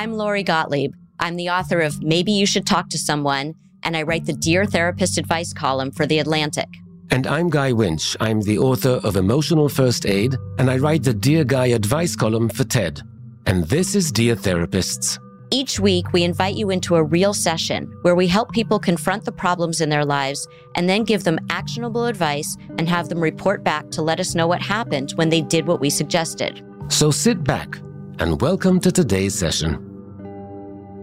[0.00, 0.94] I'm Lori Gottlieb.
[1.18, 4.64] I'm the author of Maybe You Should Talk to Someone, and I write the Dear
[4.64, 6.68] Therapist advice column for The Atlantic.
[7.10, 8.16] And I'm Guy Winch.
[8.18, 12.48] I'm the author of Emotional First Aid, and I write the Dear Guy advice column
[12.48, 13.02] for TED.
[13.44, 15.18] And this is Dear Therapists.
[15.50, 19.32] Each week, we invite you into a real session where we help people confront the
[19.32, 23.90] problems in their lives and then give them actionable advice and have them report back
[23.90, 26.64] to let us know what happened when they did what we suggested.
[26.88, 27.78] So sit back
[28.18, 29.89] and welcome to today's session.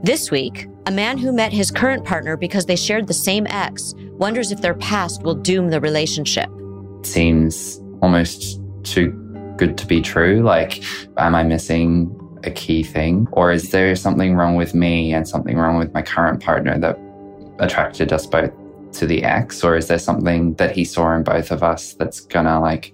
[0.03, 3.95] This week, a man who met his current partner because they shared the same ex
[3.97, 6.49] wonders if their past will doom the relationship.
[7.01, 9.11] Seems almost too
[9.57, 10.43] good to be true.
[10.43, 10.83] Like,
[11.17, 13.27] am I missing a key thing?
[13.31, 16.99] Or is there something wrong with me and something wrong with my current partner that
[17.59, 18.51] attracted us both
[18.93, 19.63] to the ex?
[19.63, 22.93] Or is there something that he saw in both of us that's gonna like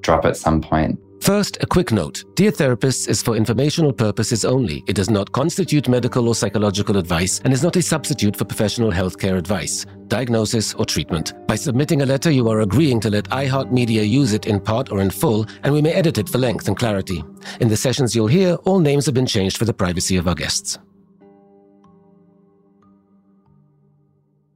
[0.00, 1.00] drop at some point?
[1.20, 4.84] First, a quick note Dear Therapists is for informational purposes only.
[4.86, 8.92] It does not constitute medical or psychological advice and is not a substitute for professional
[8.92, 11.34] healthcare advice, diagnosis, or treatment.
[11.46, 15.00] By submitting a letter, you are agreeing to let iHeartMedia use it in part or
[15.00, 17.24] in full, and we may edit it for length and clarity.
[17.60, 20.34] In the sessions you'll hear, all names have been changed for the privacy of our
[20.34, 20.78] guests.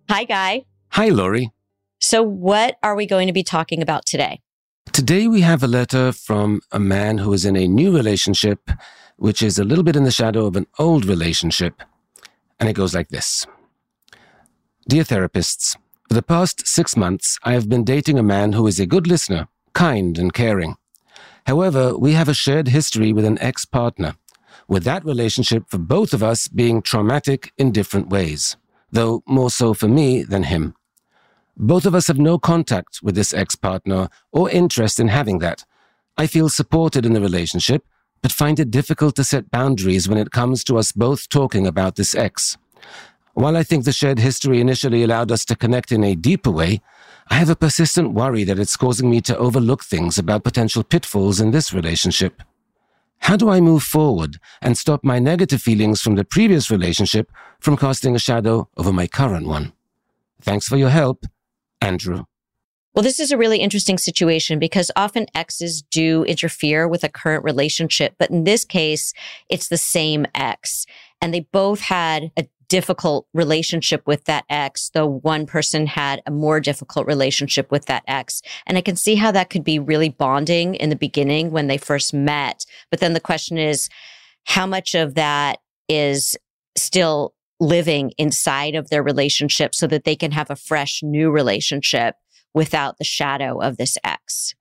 [0.08, 0.64] Hi, Guy.
[0.90, 1.50] Hi, Lori.
[2.00, 4.40] So, what are we going to be talking about today?
[4.92, 8.70] Today we have a letter from a man who is in a new relationship,
[9.16, 11.82] which is a little bit in the shadow of an old relationship.
[12.58, 13.46] And it goes like this
[14.88, 15.76] Dear therapists,
[16.08, 19.06] for the past six months, I have been dating a man who is a good
[19.06, 20.76] listener, kind and caring.
[21.46, 24.16] However, we have a shared history with an ex partner,
[24.66, 28.56] with that relationship for both of us being traumatic in different ways,
[28.90, 30.74] though more so for me than him.
[31.62, 35.66] Both of us have no contact with this ex partner or interest in having that.
[36.16, 37.84] I feel supported in the relationship,
[38.22, 41.96] but find it difficult to set boundaries when it comes to us both talking about
[41.96, 42.56] this ex.
[43.34, 46.80] While I think the shared history initially allowed us to connect in a deeper way,
[47.28, 51.42] I have a persistent worry that it's causing me to overlook things about potential pitfalls
[51.42, 52.42] in this relationship.
[53.18, 57.76] How do I move forward and stop my negative feelings from the previous relationship from
[57.76, 59.74] casting a shadow over my current one?
[60.40, 61.26] Thanks for your help.
[61.80, 62.24] Andrew.
[62.94, 67.44] Well, this is a really interesting situation because often exes do interfere with a current
[67.44, 68.16] relationship.
[68.18, 69.12] But in this case,
[69.48, 70.86] it's the same ex.
[71.22, 76.30] And they both had a difficult relationship with that ex, though one person had a
[76.30, 78.42] more difficult relationship with that ex.
[78.66, 81.78] And I can see how that could be really bonding in the beginning when they
[81.78, 82.64] first met.
[82.90, 83.88] But then the question is,
[84.44, 85.58] how much of that
[85.88, 86.36] is
[86.76, 92.16] still living inside of their relationship so that they can have a fresh new relationship
[92.54, 94.54] without the shadow of this ex.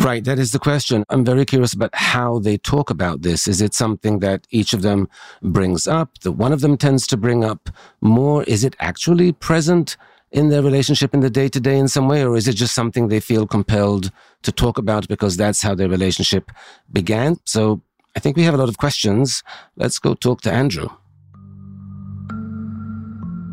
[0.00, 1.04] Right, that is the question.
[1.08, 3.46] I'm very curious about how they talk about this.
[3.46, 5.08] Is it something that each of them
[5.40, 7.70] brings up, that one of them tends to bring up
[8.00, 8.42] more?
[8.44, 9.96] Is it actually present
[10.32, 12.74] in their relationship in the day to day in some way, or is it just
[12.74, 14.10] something they feel compelled
[14.42, 16.50] to talk about because that's how their relationship
[16.92, 17.36] began?
[17.44, 17.80] So
[18.16, 19.44] I think we have a lot of questions.
[19.76, 20.88] Let's go talk to Andrew.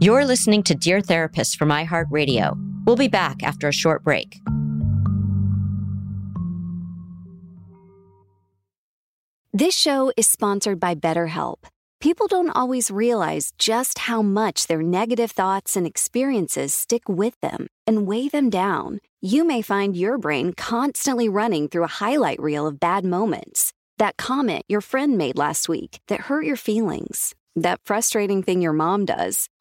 [0.03, 2.57] You're listening to Dear Therapist from iHeartRadio.
[2.88, 4.39] We'll be back after a short break.
[9.53, 11.65] This show is sponsored by BetterHelp.
[12.00, 17.68] People don't always realize just how much their negative thoughts and experiences stick with them
[17.86, 19.01] and weigh them down.
[19.21, 23.71] You may find your brain constantly running through a highlight reel of bad moments.
[24.00, 27.36] That comment your friend made last week that hurt your feelings.
[27.56, 29.48] That frustrating thing your mom does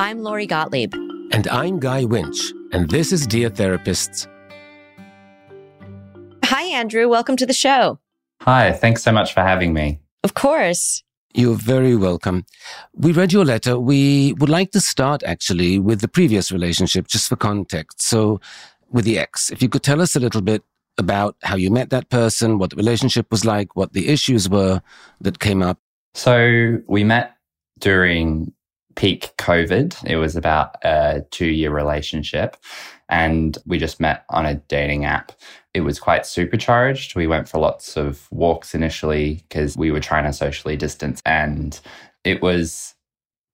[0.00, 0.94] I'm Lori Gottlieb.
[1.30, 4.26] And I'm Guy Winch, and this is Dear Therapists.
[6.42, 7.06] Hi, Andrew.
[7.06, 7.98] Welcome to the show.
[8.40, 10.00] Hi, thanks so much for having me.
[10.24, 11.02] Of course.
[11.34, 12.46] You're very welcome.
[12.94, 13.78] We read your letter.
[13.78, 18.00] We would like to start actually with the previous relationship, just for context.
[18.00, 18.40] So,
[18.88, 20.62] with the ex, if you could tell us a little bit
[20.96, 24.80] about how you met that person, what the relationship was like, what the issues were
[25.20, 25.78] that came up.
[26.14, 27.36] So, we met
[27.78, 28.54] during
[29.00, 29.96] peak COVID.
[30.04, 32.58] It was about a two year relationship
[33.08, 35.32] and we just met on a dating app.
[35.72, 37.16] It was quite supercharged.
[37.16, 41.80] We went for lots of walks initially because we were trying to socially distance and
[42.24, 42.94] it was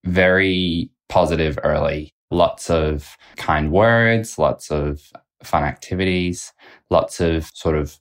[0.04, 2.10] very positive early.
[2.32, 5.12] Lots of kind words, lots of
[5.44, 6.52] fun activities,
[6.90, 7.96] lots of sort of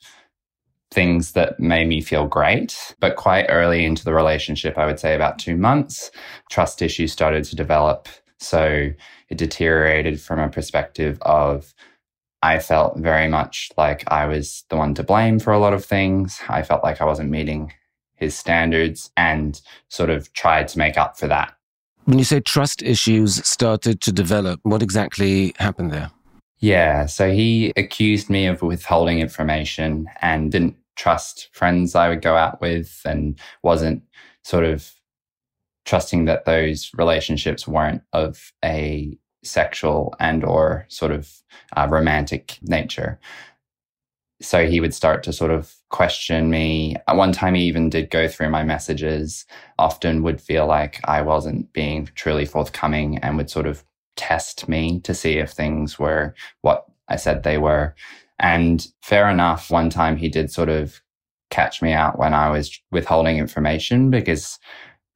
[0.91, 2.95] things that made me feel great.
[2.99, 6.11] But quite early into the relationship, I would say about two months,
[6.49, 8.07] trust issues started to develop.
[8.39, 8.91] So
[9.29, 11.73] it deteriorated from a perspective of
[12.41, 15.83] I felt very much like I was the one to blame for a lot of
[15.83, 16.39] things.
[16.47, 17.73] I felt like I wasn't meeting
[18.15, 19.59] his standards and
[19.89, 21.55] sort of tried to make up for that.
[22.05, 26.11] When you say trust issues started to develop, what exactly happened there?
[26.59, 32.35] Yeah, so he accused me of withholding information and didn't trust friends I would go
[32.37, 34.03] out with and wasn't
[34.43, 34.89] sort of
[35.85, 41.31] trusting that those relationships weren't of a sexual and or sort of
[41.77, 43.19] uh, romantic nature.
[44.41, 46.95] So he would start to sort of question me.
[47.07, 49.45] At one time he even did go through my messages
[49.79, 53.83] often would feel like i wasn't being truly forthcoming and would sort of
[54.15, 57.95] test me to see if things were what i said they were
[58.39, 61.01] and fair enough, one time he did sort of
[61.49, 64.59] catch me out when I was withholding information because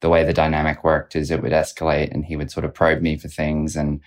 [0.00, 3.02] the way the dynamic worked is it would escalate and he would sort of probe
[3.02, 3.76] me for things.
[3.76, 4.00] And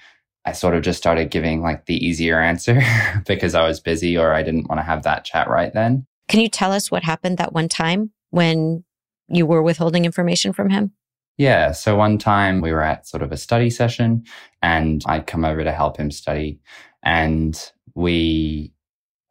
[0.45, 2.81] I sort of just started giving like the easier answer
[3.27, 6.07] because I was busy or I didn't want to have that chat right then.
[6.27, 8.83] Can you tell us what happened that one time when
[9.27, 10.93] you were withholding information from him?
[11.37, 11.71] Yeah.
[11.71, 14.23] So one time we were at sort of a study session
[14.61, 16.59] and I'd come over to help him study.
[17.01, 17.59] And
[17.95, 18.71] we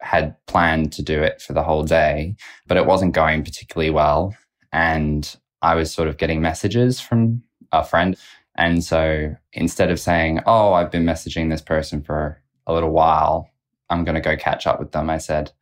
[0.00, 2.34] had planned to do it for the whole day,
[2.67, 4.34] but it wasn't going particularly well.
[4.72, 8.17] And I was sort of getting messages from a friend.
[8.56, 13.48] And so instead of saying, Oh, I've been messaging this person for a little while,
[13.91, 15.53] I'm going to go catch up with them, I said,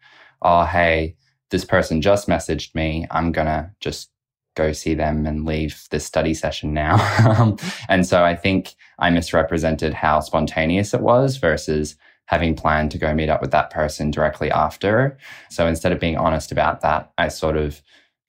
[0.42, 1.16] Oh, hey,
[1.50, 3.06] this person just messaged me.
[3.10, 4.10] I'm going to just
[4.60, 6.98] go see them and leave this study session now.
[7.30, 7.56] Um,
[7.88, 13.14] and so I think I misrepresented how spontaneous it was versus having planned to go
[13.14, 15.16] meet up with that person directly after.
[15.48, 17.82] So instead of being honest about that, I sort of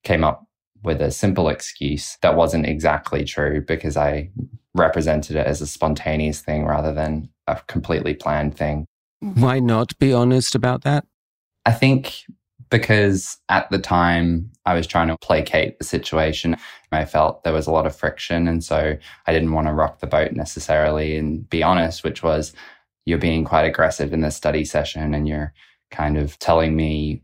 [0.03, 0.45] came up
[0.83, 4.29] with a simple excuse that wasn't exactly true because I
[4.75, 8.85] represented it as a spontaneous thing rather than a completely planned thing.
[9.19, 11.05] Why not be honest about that?
[11.65, 12.23] I think
[12.69, 16.55] because at the time I was trying to placate the situation.
[16.91, 18.47] I felt there was a lot of friction.
[18.47, 22.53] And so I didn't want to rock the boat necessarily and be honest, which was
[23.05, 25.53] you're being quite aggressive in the study session and you're
[25.89, 27.23] kind of telling me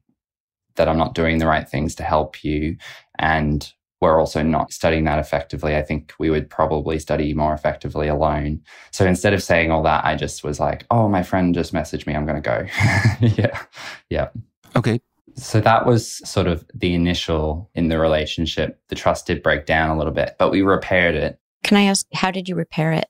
[0.75, 2.77] that I'm not doing the right things to help you.
[3.20, 5.75] And we're also not studying that effectively.
[5.75, 8.62] I think we would probably study more effectively alone.
[8.91, 12.06] So instead of saying all that, I just was like, oh, my friend just messaged
[12.06, 12.15] me.
[12.15, 12.67] I'm going to go.
[13.22, 13.60] yeah.
[14.10, 14.29] Yeah.
[14.75, 15.01] Okay.
[15.38, 18.82] So that was sort of the initial in the relationship.
[18.89, 21.39] The trust did break down a little bit, but we repaired it.
[21.63, 23.08] Can I ask, how did you repair it?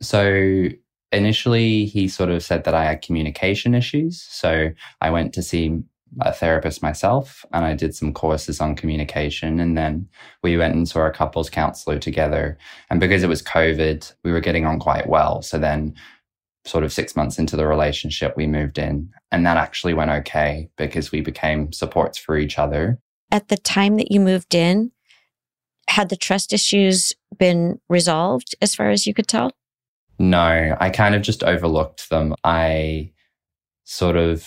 [0.00, 0.68] So
[1.12, 4.22] Initially, he sort of said that I had communication issues.
[4.22, 4.70] So
[5.02, 5.78] I went to see
[6.20, 9.60] a therapist myself and I did some courses on communication.
[9.60, 10.08] And then
[10.42, 12.56] we went and saw a couples counselor together.
[12.88, 15.42] And because it was COVID, we were getting on quite well.
[15.42, 15.94] So then,
[16.64, 19.10] sort of six months into the relationship, we moved in.
[19.30, 22.98] And that actually went okay because we became supports for each other.
[23.30, 24.92] At the time that you moved in,
[25.88, 29.52] had the trust issues been resolved as far as you could tell?
[30.18, 32.34] No, I kind of just overlooked them.
[32.44, 33.12] I
[33.84, 34.46] sort of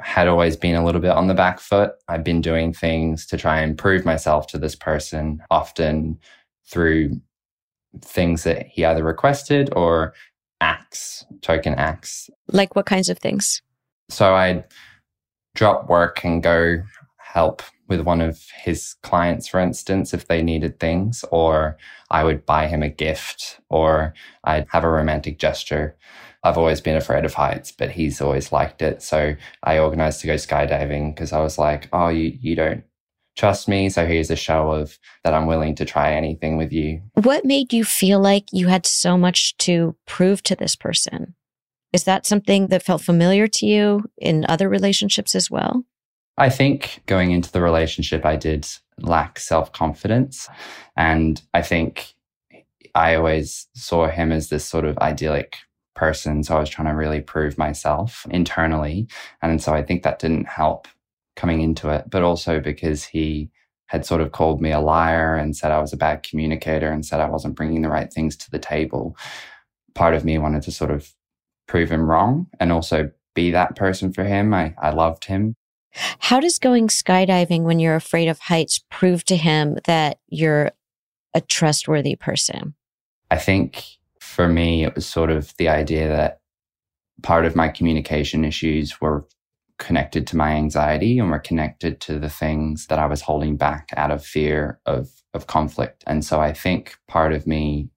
[0.00, 1.92] had always been a little bit on the back foot.
[2.08, 6.18] I've been doing things to try and prove myself to this person, often
[6.66, 7.20] through
[8.00, 10.14] things that he either requested or
[10.62, 12.30] acts, token acts.
[12.48, 13.60] Like what kinds of things?
[14.08, 14.64] So I'd
[15.54, 16.82] drop work and go
[17.18, 21.76] help with one of his clients, for instance, if they needed things, or
[22.10, 24.14] I would buy him a gift, or
[24.44, 25.96] I'd have a romantic gesture.
[26.44, 29.02] I've always been afraid of heights, but he's always liked it.
[29.02, 32.84] So I organized to go skydiving because I was like, oh, you, you don't
[33.36, 33.88] trust me.
[33.88, 37.02] So here's a show of that I'm willing to try anything with you.
[37.14, 41.34] What made you feel like you had so much to prove to this person?
[41.92, 45.84] Is that something that felt familiar to you in other relationships as well?
[46.38, 48.66] I think going into the relationship, I did
[48.98, 50.48] lack self confidence.
[50.96, 52.14] And I think
[52.94, 55.56] I always saw him as this sort of idyllic
[55.94, 56.42] person.
[56.42, 59.06] So I was trying to really prove myself internally.
[59.42, 60.88] And so I think that didn't help
[61.42, 63.50] coming into it, but also because he
[63.86, 67.04] had sort of called me a liar and said I was a bad communicator and
[67.04, 69.16] said I wasn't bringing the right things to the table.
[69.96, 71.12] Part of me wanted to sort of
[71.66, 74.54] prove him wrong and also be that person for him.
[74.54, 75.56] I, I loved him.
[76.20, 80.70] How does going skydiving when you're afraid of heights prove to him that you're
[81.34, 82.74] a trustworthy person?
[83.32, 83.84] I think
[84.20, 86.38] for me, it was sort of the idea that
[87.24, 89.26] part of my communication issues were
[89.82, 93.90] connected to my anxiety and were connected to the things that I was holding back
[93.96, 96.04] out of fear of, of conflict.
[96.06, 97.90] And so I think part of me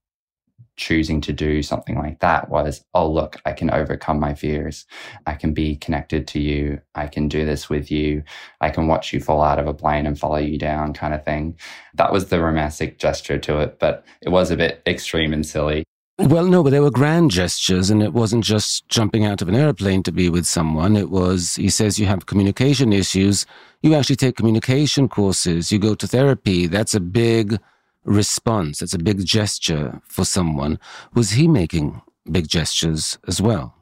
[0.77, 4.85] choosing to do something like that was, oh, look, I can overcome my fears.
[5.25, 6.81] I can be connected to you.
[6.95, 8.23] I can do this with you.
[8.59, 11.23] I can watch you fall out of a plane and follow you down, kind of
[11.23, 11.57] thing.
[11.93, 15.85] That was the romantic gesture to it, but it was a bit extreme and silly.
[16.17, 19.55] Well, no, but there were grand gestures, and it wasn't just jumping out of an
[19.55, 20.95] airplane to be with someone.
[20.95, 23.45] It was, he says, you have communication issues.
[23.81, 26.67] You actually take communication courses, you go to therapy.
[26.67, 27.59] That's a big
[28.05, 30.79] response, that's a big gesture for someone.
[31.13, 33.74] Was he making big gestures as well?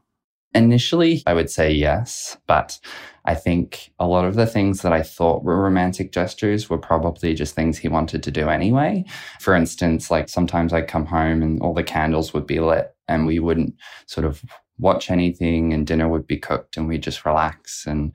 [0.55, 2.79] Initially, I would say yes, but
[3.25, 7.33] I think a lot of the things that I thought were romantic gestures were probably
[7.33, 9.05] just things he wanted to do anyway.
[9.39, 13.25] For instance, like sometimes I'd come home and all the candles would be lit and
[13.25, 14.43] we wouldn't sort of
[14.77, 17.87] watch anything and dinner would be cooked and we'd just relax.
[17.87, 18.11] And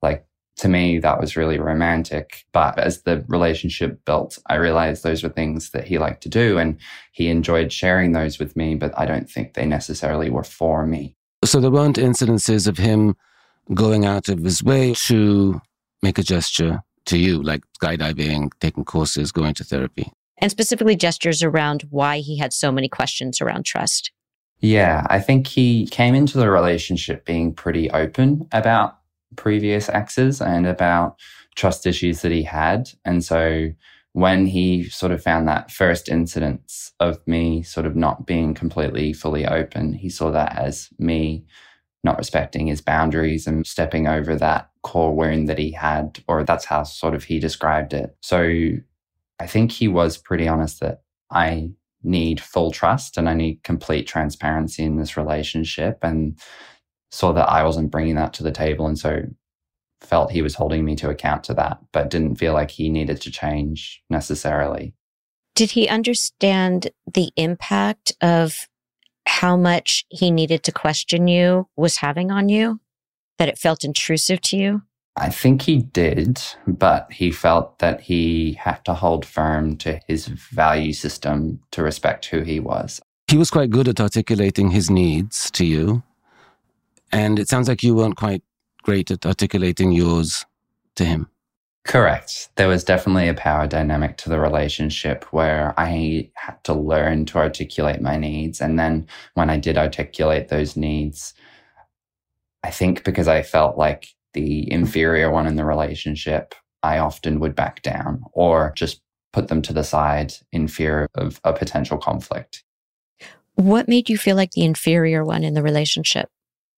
[0.00, 0.24] like
[0.58, 2.44] to me, that was really romantic.
[2.52, 6.58] But as the relationship built, I realized those were things that he liked to do
[6.58, 6.78] and
[7.12, 11.16] he enjoyed sharing those with me, but I don't think they necessarily were for me.
[11.44, 13.16] So there weren't incidences of him
[13.74, 15.60] going out of his way to
[16.02, 20.12] make a gesture to you, like skydiving, taking courses, going to therapy.
[20.38, 24.12] And specifically gestures around why he had so many questions around trust.
[24.60, 28.98] Yeah, I think he came into the relationship being pretty open about
[29.36, 31.18] previous exes and about
[31.56, 32.90] trust issues that he had.
[33.04, 33.70] And so
[34.12, 39.12] when he sort of found that first incidence of me sort of not being completely
[39.12, 41.44] fully open, he saw that as me
[42.04, 46.64] not respecting his boundaries and stepping over that core wound that he had, or that's
[46.64, 48.16] how sort of he described it.
[48.20, 48.72] So
[49.38, 51.70] I think he was pretty honest that I
[52.02, 56.38] need full trust and I need complete transparency in this relationship and
[57.12, 58.86] saw that I wasn't bringing that to the table.
[58.86, 59.22] And so
[60.02, 63.20] felt he was holding me to account to that, but didn't feel like he needed
[63.22, 64.94] to change necessarily.
[65.54, 68.68] Did he understand the impact of
[69.26, 72.80] how much he needed to question you was having on you?
[73.38, 74.82] That it felt intrusive to you?
[75.16, 80.26] I think he did, but he felt that he had to hold firm to his
[80.26, 83.00] value system to respect who he was.
[83.28, 86.02] He was quite good at articulating his needs to you.
[87.10, 88.42] And it sounds like you weren't quite
[88.82, 90.44] great at articulating yours
[90.96, 91.28] to him.
[91.84, 92.48] Correct.
[92.56, 97.38] There was definitely a power dynamic to the relationship where I had to learn to
[97.38, 98.60] articulate my needs.
[98.60, 101.34] And then when I did articulate those needs,
[102.62, 107.56] I think because I felt like the inferior one in the relationship, I often would
[107.56, 109.00] back down or just
[109.32, 112.62] put them to the side in fear of a potential conflict.
[113.54, 116.28] What made you feel like the inferior one in the relationship?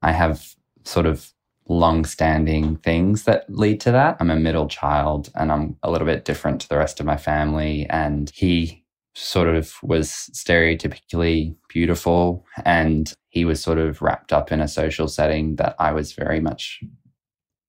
[0.01, 1.34] I have sort of
[1.69, 4.17] long standing things that lead to that.
[4.21, 7.17] I'm a middle child and I'm a little bit different to the rest of my
[7.17, 7.87] family.
[7.89, 14.61] And he sort of was stereotypically beautiful and he was sort of wrapped up in
[14.61, 16.83] a social setting that I was very much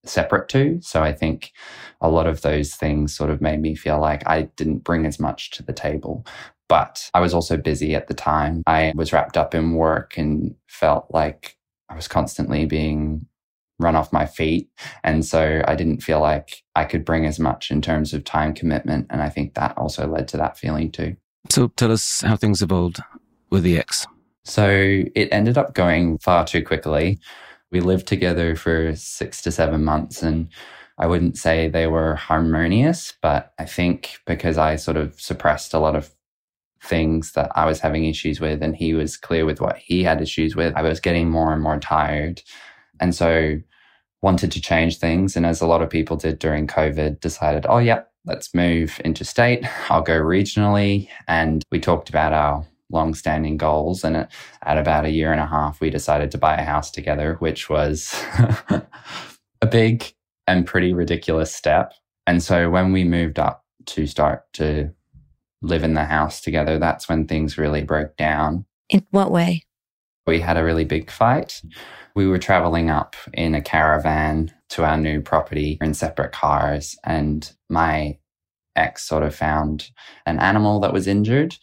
[0.03, 0.79] separate to.
[0.81, 1.51] So I think
[2.01, 5.19] a lot of those things sort of made me feel like I didn't bring as
[5.19, 6.25] much to the table.
[6.67, 8.63] But I was also busy at the time.
[8.65, 11.57] I was wrapped up in work and felt like
[11.89, 13.27] I was constantly being
[13.79, 14.70] run off my feet.
[15.03, 18.53] And so I didn't feel like I could bring as much in terms of time
[18.53, 19.08] commitment.
[19.10, 21.15] And I think that also led to that feeling too.
[21.50, 23.00] So tell us how things evolved
[23.50, 24.08] with the ex.
[24.44, 27.20] So it ended up going far too quickly.
[27.72, 30.50] We lived together for six to seven months and
[30.98, 35.79] I wouldn't say they were harmonious, but I think because I sort of suppressed a
[35.79, 36.10] lot of
[36.82, 40.22] things that I was having issues with and he was clear with what he had
[40.22, 42.41] issues with, I was getting more and more tired.
[42.99, 43.57] And so
[44.21, 45.35] wanted to change things.
[45.35, 49.65] And as a lot of people did during COVID, decided, oh, yeah, let's move interstate.
[49.89, 51.07] I'll go regionally.
[51.27, 54.03] And we talked about our long-standing goals.
[54.03, 54.27] And
[54.63, 57.69] at about a year and a half, we decided to buy a house together, which
[57.69, 58.13] was
[59.61, 60.13] a big
[60.47, 61.93] and pretty ridiculous step.
[62.27, 64.91] And so when we moved up to start to
[65.61, 68.65] live in the house together, that's when things really broke down.
[68.89, 69.63] In what way?
[70.27, 71.61] We had a really big fight.
[72.15, 77.51] We were traveling up in a caravan to our new property in separate cars, and
[77.69, 78.17] my
[78.75, 79.91] ex sort of found
[80.25, 81.55] an animal that was injured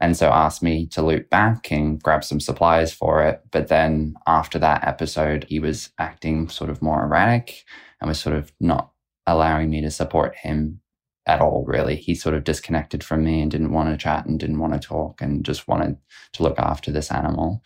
[0.00, 3.42] and so asked me to loop back and grab some supplies for it.
[3.50, 7.64] But then after that episode, he was acting sort of more erratic
[8.00, 8.90] and was sort of not
[9.26, 10.80] allowing me to support him
[11.26, 11.96] at all, really.
[11.96, 14.78] He sort of disconnected from me and didn't want to chat and didn't want to
[14.78, 15.96] talk and just wanted
[16.34, 17.62] to look after this animal.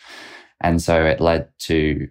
[0.60, 2.08] And so it led to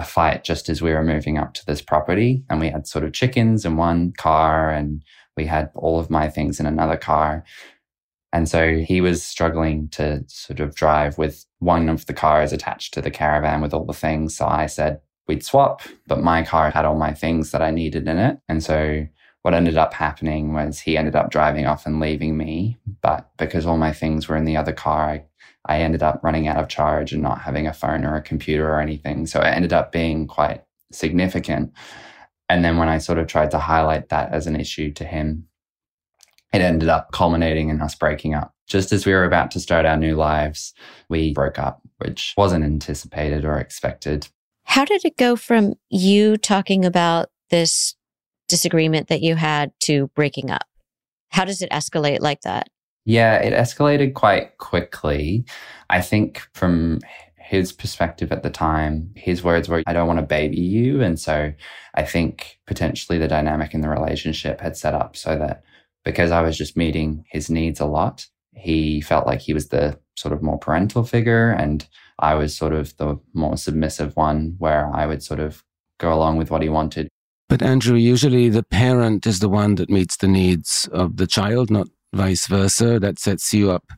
[0.00, 2.44] a fight just as we were moving up to this property.
[2.48, 5.02] And we had sort of chickens in one car and
[5.36, 7.44] we had all of my things in another car.
[8.32, 12.94] And so he was struggling to sort of drive with one of the cars attached
[12.94, 14.36] to the caravan with all the things.
[14.36, 18.06] So I said we'd swap, but my car had all my things that I needed
[18.08, 18.38] in it.
[18.48, 19.06] And so
[19.42, 22.78] what ended up happening was he ended up driving off and leaving me.
[23.00, 25.24] But because all my things were in the other car, I,
[25.66, 28.68] I ended up running out of charge and not having a phone or a computer
[28.68, 29.26] or anything.
[29.26, 31.72] So it ended up being quite significant.
[32.48, 35.46] And then when I sort of tried to highlight that as an issue to him,
[36.52, 38.54] it ended up culminating in us breaking up.
[38.66, 40.74] Just as we were about to start our new lives,
[41.08, 44.28] we broke up, which wasn't anticipated or expected.
[44.64, 47.94] How did it go from you talking about this
[48.48, 50.66] disagreement that you had to breaking up?
[51.28, 52.68] How does it escalate like that?
[53.10, 55.44] Yeah, it escalated quite quickly.
[55.88, 57.00] I think from
[57.36, 61.02] his perspective at the time, his words were, I don't want to baby you.
[61.02, 61.52] And so
[61.94, 65.64] I think potentially the dynamic in the relationship had set up so that
[66.04, 69.98] because I was just meeting his needs a lot, he felt like he was the
[70.14, 71.88] sort of more parental figure and
[72.20, 75.64] I was sort of the more submissive one where I would sort of
[75.98, 77.08] go along with what he wanted.
[77.48, 81.72] But Andrew, usually the parent is the one that meets the needs of the child,
[81.72, 82.98] not vice versa.
[82.98, 83.92] That sets you up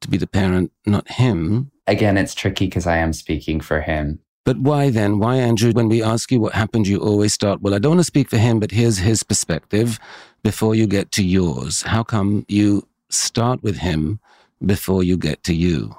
[0.00, 1.70] to be the parent, not him.
[1.86, 4.20] Again, it's tricky because I am speaking for him.
[4.44, 5.18] But why then?
[5.18, 8.00] Why, Andrew, when we ask you what happened, you always start, well, I don't want
[8.00, 9.98] to speak for him, but here's his perspective
[10.42, 11.82] before you get to yours.
[11.82, 14.20] How come you start with him
[14.64, 15.94] before you get to you?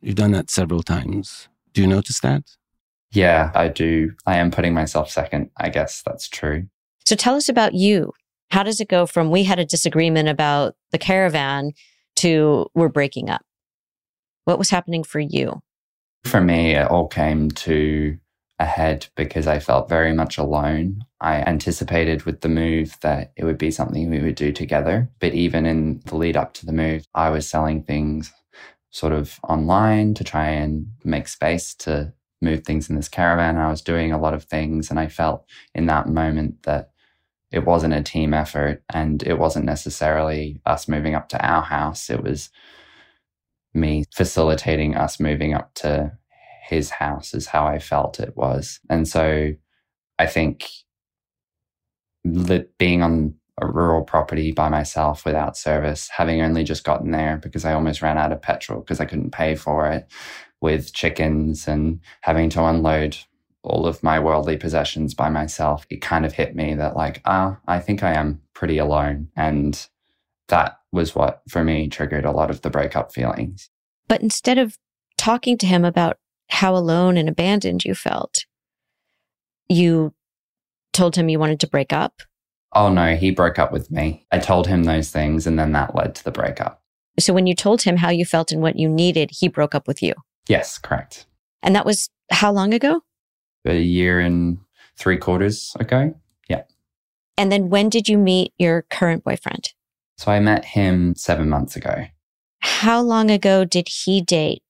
[0.00, 1.48] You've done that several times.
[1.74, 2.56] Do you notice that?
[3.10, 4.14] Yeah, I do.
[4.24, 5.50] I am putting myself second.
[5.58, 6.68] I guess that's true.
[7.04, 8.12] So tell us about you.
[8.52, 11.72] How does it go from we had a disagreement about the caravan
[12.16, 13.40] to we're breaking up?
[14.44, 15.62] What was happening for you?
[16.24, 18.18] For me, it all came to
[18.58, 21.02] a head because I felt very much alone.
[21.18, 25.08] I anticipated with the move that it would be something we would do together.
[25.18, 28.34] But even in the lead up to the move, I was selling things
[28.90, 32.12] sort of online to try and make space to
[32.42, 33.56] move things in this caravan.
[33.56, 36.91] I was doing a lot of things and I felt in that moment that
[37.52, 42.10] it wasn't a team effort and it wasn't necessarily us moving up to our house.
[42.10, 42.50] It was
[43.74, 46.12] me facilitating us moving up to
[46.68, 48.80] his house is how I felt it was.
[48.88, 49.52] And so
[50.18, 50.68] I think
[52.78, 57.64] being on a rural property by myself without service, having only just gotten there because
[57.64, 60.10] I almost ran out of petrol because I couldn't pay for it
[60.60, 63.18] with chickens and having to unload
[63.62, 67.58] all of my worldly possessions by myself, it kind of hit me that like, ah,
[67.66, 69.28] I think I am pretty alone.
[69.36, 69.86] And
[70.48, 73.70] that was what for me triggered a lot of the breakup feelings.
[74.08, 74.76] But instead of
[75.16, 78.44] talking to him about how alone and abandoned you felt,
[79.68, 80.12] you
[80.92, 82.22] told him you wanted to break up?
[82.74, 84.26] Oh no, he broke up with me.
[84.32, 86.82] I told him those things and then that led to the breakup.
[87.18, 89.86] So when you told him how you felt and what you needed, he broke up
[89.86, 90.14] with you.
[90.48, 91.26] Yes, correct.
[91.62, 93.02] And that was how long ago?
[93.64, 94.58] A year and
[94.96, 96.14] three quarters ago.
[96.48, 96.62] Yeah.
[97.36, 99.72] And then when did you meet your current boyfriend?
[100.18, 102.06] So I met him seven months ago.
[102.60, 104.62] How long ago did he date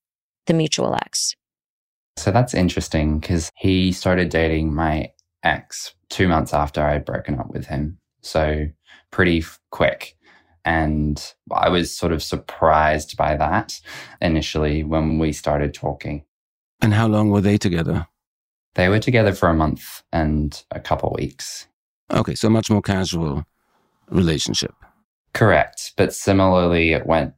[0.47, 1.35] the mutual ex?
[2.17, 5.11] So that's interesting because he started dating my
[5.43, 7.99] ex two months after I had broken up with him.
[8.21, 8.67] So
[9.11, 10.17] pretty f- quick.
[10.65, 13.81] And I was sort of surprised by that
[14.21, 16.25] initially when we started talking.
[16.81, 18.07] And how long were they together?
[18.75, 21.67] They were together for a month and a couple weeks.
[22.11, 23.45] Okay, so much more casual
[24.09, 24.75] relationship.
[25.35, 25.93] Correct.
[25.97, 27.35] But similarly, it went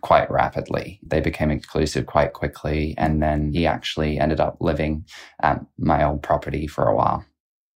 [0.00, 1.00] quite rapidly.
[1.02, 2.94] They became exclusive quite quickly.
[2.98, 5.04] And then he actually ended up living
[5.42, 7.24] at my old property for a while.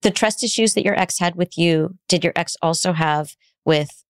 [0.03, 4.05] The trust issues that your ex had with you, did your ex also have with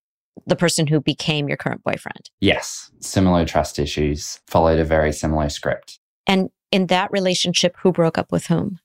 [0.47, 2.29] the person who became your current boyfriend?
[2.39, 2.91] Yes.
[2.99, 5.99] Similar trust issues followed a very similar script.
[6.25, 8.79] And in that relationship, who broke up with whom?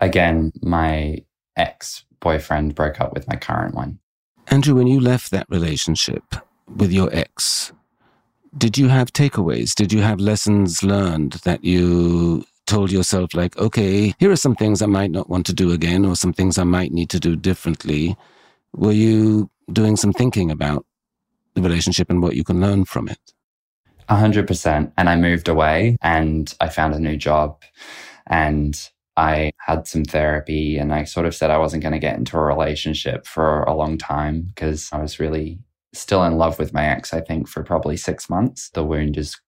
[0.00, 1.18] Again, my
[1.56, 3.98] ex boyfriend broke up with my current one.
[4.48, 6.22] Andrew, when you left that relationship
[6.74, 7.72] with your ex,
[8.56, 9.74] did you have takeaways?
[9.74, 14.80] Did you have lessons learned that you told yourself, like, okay, here are some things
[14.80, 17.36] I might not want to do again, or some things I might need to do
[17.36, 18.16] differently?
[18.74, 20.86] Were you doing some thinking about
[21.54, 23.18] the relationship and what you can learn from it?
[24.08, 24.92] A hundred percent.
[24.96, 27.62] And I moved away and I found a new job
[28.26, 32.16] and I had some therapy and I sort of said I wasn't going to get
[32.16, 35.58] into a relationship for a long time because I was really
[35.92, 38.70] still in love with my ex, I think, for probably six months.
[38.70, 39.38] The wound just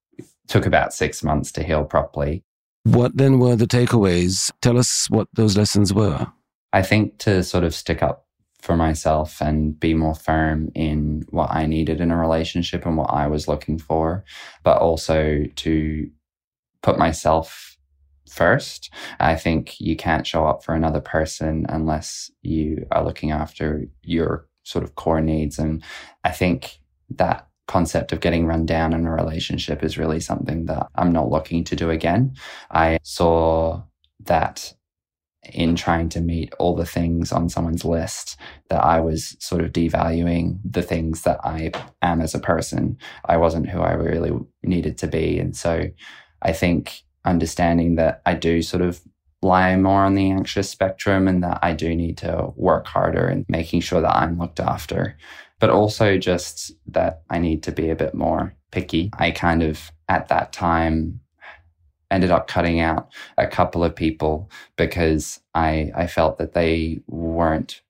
[0.46, 2.44] took about six months to heal properly.
[2.85, 4.50] What then were the takeaways?
[4.61, 6.26] Tell us what those lessons were.
[6.74, 8.26] I think to sort of stick up
[8.61, 13.11] for myself and be more firm in what I needed in a relationship and what
[13.11, 14.22] I was looking for,
[14.64, 16.11] but also to
[16.82, 17.71] put myself
[18.28, 18.90] first.
[19.20, 24.46] I think you can't show up for another person unless you are looking after your
[24.64, 25.58] sort of core needs.
[25.58, 25.82] And
[26.24, 26.78] I think
[27.11, 31.30] that concept of getting run down in a relationship is really something that I'm not
[31.30, 32.35] looking to do again.
[32.70, 33.82] I saw
[34.24, 34.74] that
[35.52, 38.37] in trying to meet all the things on someone's list
[38.68, 42.96] that I was sort of devaluing the things that I am as a person.
[43.24, 44.32] I wasn't who I really
[44.62, 45.38] needed to be.
[45.38, 45.85] And so
[46.42, 49.00] I think understanding that I do sort of
[49.42, 53.44] lie more on the anxious spectrum and that I do need to work harder and
[53.48, 55.16] making sure that I'm looked after,
[55.58, 59.11] but also just that I need to be a bit more picky.
[59.18, 61.20] I kind of at that time
[62.11, 67.80] ended up cutting out a couple of people because I, I felt that they weren't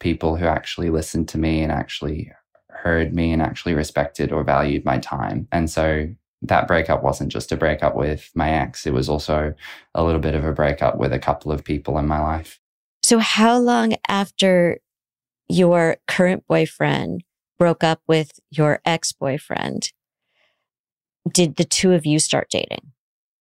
[0.00, 2.32] people who actually listened to me and actually
[2.68, 5.46] heard me and actually respected or valued my time.
[5.52, 6.08] And so
[6.42, 9.54] that breakup wasn't just a breakup with my ex, it was also
[9.94, 12.60] a little bit of a breakup with a couple of people in my life.
[13.02, 14.78] So, how long after
[15.48, 17.24] your current boyfriend
[17.58, 19.92] broke up with your ex boyfriend
[21.30, 22.92] did the two of you start dating?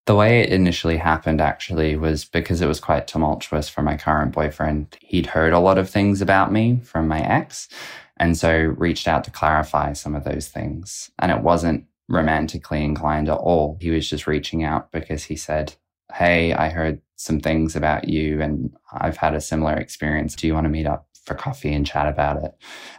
[0.05, 4.33] The way it initially happened actually was because it was quite tumultuous for my current
[4.33, 4.97] boyfriend.
[5.01, 7.69] He'd heard a lot of things about me from my ex,
[8.17, 11.11] and so reached out to clarify some of those things.
[11.19, 13.77] And it wasn't romantically inclined at all.
[13.81, 15.75] He was just reaching out because he said,
[16.13, 20.35] Hey, I heard some things about you and I've had a similar experience.
[20.35, 22.51] Do you want to meet up for coffee and chat about it?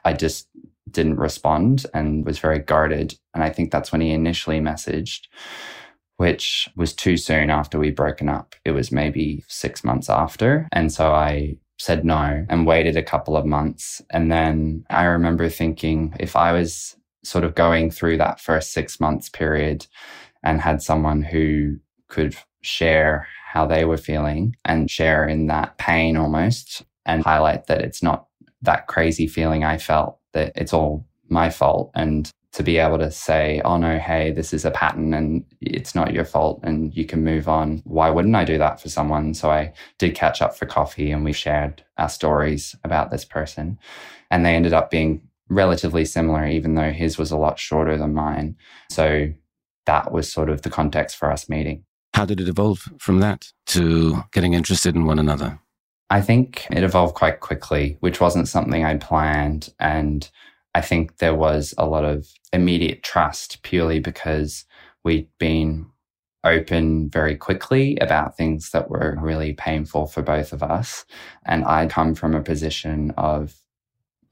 [0.05, 0.49] I just
[0.91, 3.19] didn't respond and was very guarded.
[3.35, 5.27] And I think that's when he initially messaged,
[6.17, 8.55] which was too soon after we'd broken up.
[8.65, 10.69] It was maybe six months after.
[10.73, 14.01] And so I said no and waited a couple of months.
[14.11, 19.01] And then I remember thinking if I was sort of going through that first six
[19.01, 19.87] months period
[20.43, 21.77] and had someone who
[22.09, 27.83] could share how they were feeling and share in that pain almost and highlight that
[27.83, 28.27] it's not
[28.63, 31.91] that crazy feeling I felt, that it's all my fault.
[31.95, 35.95] And to be able to say, oh no, hey, this is a pattern and it's
[35.95, 37.83] not your fault and you can move on.
[37.85, 39.33] Why wouldn't I do that for someone?
[39.35, 43.79] So I did catch up for coffee and we shared our stories about this person.
[44.31, 48.15] And they ended up being relatively similar, even though his was a lot shorter than
[48.15, 48.57] mine.
[48.91, 49.33] So
[49.87, 51.85] that was sort of the context for us meeting.
[52.15, 55.59] How did it evolve from that to getting interested in one another?
[56.11, 59.73] I think it evolved quite quickly, which wasn't something I planned.
[59.81, 60.31] And
[60.75, 64.67] I think there was a lot of immediate trust purely because
[65.05, 65.87] we'd been
[66.45, 71.05] open very quickly about things that were really painful for both of us.
[71.47, 73.55] And I come from a position of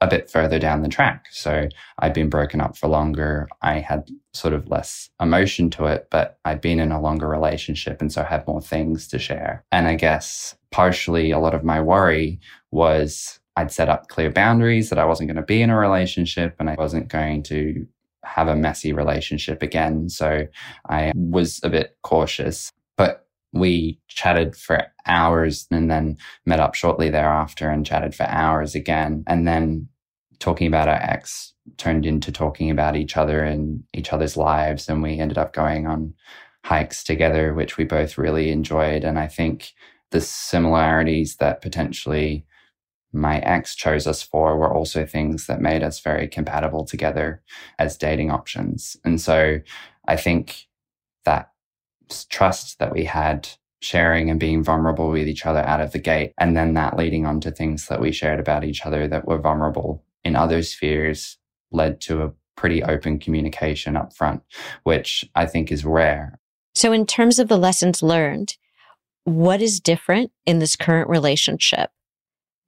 [0.01, 1.27] a bit further down the track.
[1.29, 3.47] So I'd been broken up for longer.
[3.61, 8.01] I had sort of less emotion to it, but I'd been in a longer relationship
[8.01, 9.63] and so had more things to share.
[9.71, 12.39] And I guess partially a lot of my worry
[12.71, 16.55] was I'd set up clear boundaries that I wasn't going to be in a relationship
[16.59, 17.85] and I wasn't going to
[18.23, 20.09] have a messy relationship again.
[20.09, 20.47] So
[20.89, 27.09] I was a bit cautious, but we chatted for hours and then met up shortly
[27.09, 29.23] thereafter and chatted for hours again.
[29.27, 29.87] And then
[30.39, 34.89] talking about our ex turned into talking about each other and each other's lives.
[34.89, 36.13] And we ended up going on
[36.63, 39.03] hikes together, which we both really enjoyed.
[39.03, 39.71] And I think
[40.11, 42.45] the similarities that potentially
[43.13, 47.41] my ex chose us for were also things that made us very compatible together
[47.77, 48.95] as dating options.
[49.03, 49.59] And so
[50.07, 50.67] I think
[51.25, 51.51] that
[52.29, 53.49] trust that we had
[53.81, 57.25] sharing and being vulnerable with each other out of the gate, and then that leading
[57.25, 61.37] on to things that we shared about each other that were vulnerable in other spheres
[61.71, 64.43] led to a pretty open communication up front,
[64.83, 66.39] which I think is rare.
[66.75, 68.55] So, in terms of the lessons learned,
[69.23, 71.89] what is different in this current relationship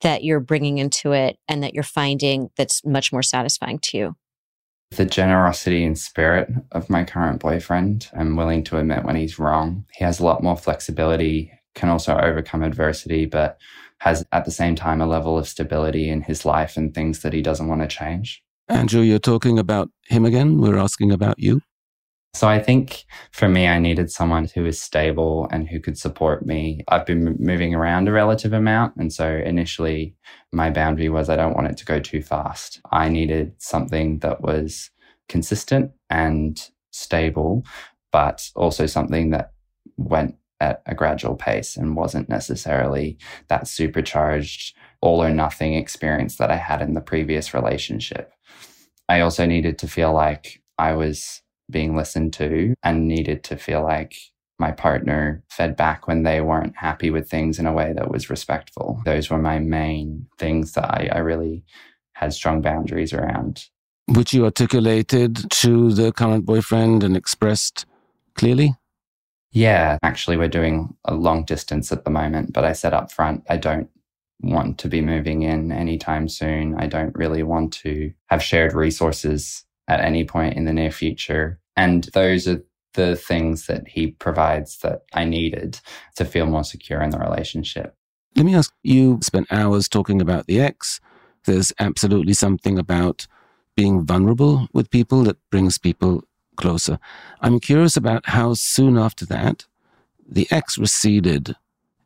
[0.02, 4.16] that you're bringing into it and that you're finding that's much more satisfying to you?
[4.96, 8.10] The generosity and spirit of my current boyfriend.
[8.16, 9.86] I'm willing to admit when he's wrong.
[9.92, 13.58] He has a lot more flexibility, can also overcome adversity, but
[14.00, 17.34] has at the same time a level of stability in his life and things that
[17.34, 18.44] he doesn't want to change.
[18.70, 20.60] Andrew, you're talking about him again.
[20.60, 21.62] We're asking about you.
[22.36, 26.46] So I think for me, I needed someone who was stable and who could support
[26.46, 26.84] me.
[26.88, 28.96] I've been moving around a relative amount.
[28.96, 30.16] And so initially
[30.52, 32.82] my boundary was I don't want it to go too fast.
[32.92, 34.90] I needed something that was
[35.30, 36.60] consistent and
[36.92, 37.66] stable,
[38.12, 39.54] but also something that
[39.98, 43.18] went at a gradual pace and wasn't necessarily
[43.50, 48.32] that supercharged all or nothing experience that I had in the previous relationship.
[49.08, 51.43] I also needed to feel like I was
[51.74, 54.16] being listened to and needed to feel like
[54.60, 58.30] my partner fed back when they weren't happy with things in a way that was
[58.30, 59.02] respectful.
[59.04, 61.66] Those were my main things that I, I really
[62.14, 63.66] had strong boundaries around.
[64.08, 67.86] Which you articulated to the current boyfriend and expressed
[68.36, 68.76] clearly?
[69.52, 73.44] Yeah, actually, we're doing a long distance at the moment, but I said up front,
[73.50, 73.90] I don't
[74.42, 76.76] want to be moving in anytime soon.
[76.76, 81.60] I don't really want to have shared resources at any point in the near future.
[81.76, 85.80] And those are the things that he provides that I needed
[86.16, 87.96] to feel more secure in the relationship.
[88.36, 91.00] Let me ask you spent hours talking about the ex.
[91.46, 93.28] There's absolutely something about
[93.76, 96.24] being vulnerable with people that brings people
[96.56, 97.00] closer.
[97.42, 99.66] I'm curious about how soon after that
[100.28, 101.56] the ex receded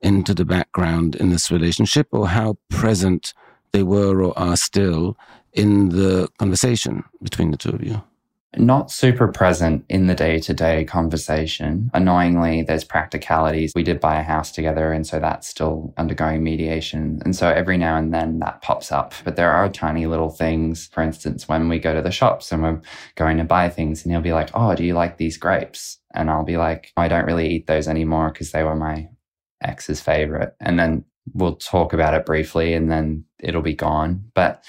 [0.01, 3.33] into the background in this relationship or how present
[3.71, 5.17] they were or are still
[5.57, 8.01] in the conversation between the two of you?
[8.55, 11.91] Not super present in the day to day conversation.
[11.93, 13.73] Annoyingly, there's practicalities.
[13.75, 17.19] We did buy a house together, and so that's still undergoing mediation.
[17.25, 19.13] And so every now and then that pops up.
[19.25, 20.87] But there are tiny little things.
[20.87, 22.81] For instance, when we go to the shops and we're
[23.15, 25.99] going to buy things, and he'll be like, Oh, do you like these grapes?
[26.15, 29.09] And I'll be like, I don't really eat those anymore because they were my
[29.61, 30.55] ex's favorite.
[30.59, 34.31] And then we'll talk about it briefly and then it'll be gone.
[34.33, 34.63] But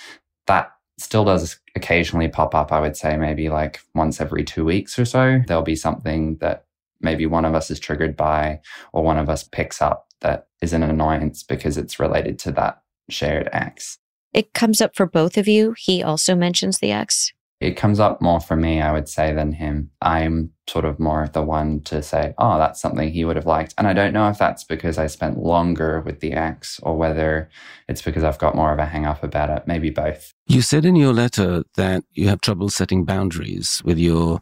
[0.46, 2.73] that still does occasionally pop up.
[2.73, 6.65] I would say maybe like once every two weeks or so, there'll be something that
[7.01, 8.61] maybe one of us is triggered by
[8.93, 12.83] or one of us picks up that is an annoyance because it's related to that
[13.09, 13.99] shared ex.
[14.33, 15.75] It comes up for both of you.
[15.79, 17.33] He also mentions the ex.
[17.61, 19.91] It comes up more for me, I would say, than him.
[20.01, 23.75] I'm sort of more the one to say, oh, that's something he would have liked.
[23.79, 27.49] And I don't know if that's because I spent longer with the ex or whether
[27.89, 29.67] it's because I've got more of a hang up about it.
[29.67, 30.35] Maybe both.
[30.47, 34.41] You said in your letter that you have trouble setting boundaries with your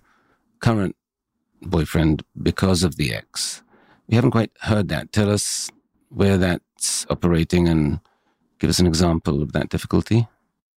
[0.61, 0.97] current
[1.62, 3.62] boyfriend because of the ex.
[4.09, 5.12] We haven't quite heard that.
[5.12, 5.71] Tell us
[6.09, 8.01] where that's operating and
[8.59, 10.29] give us an example of that difficulty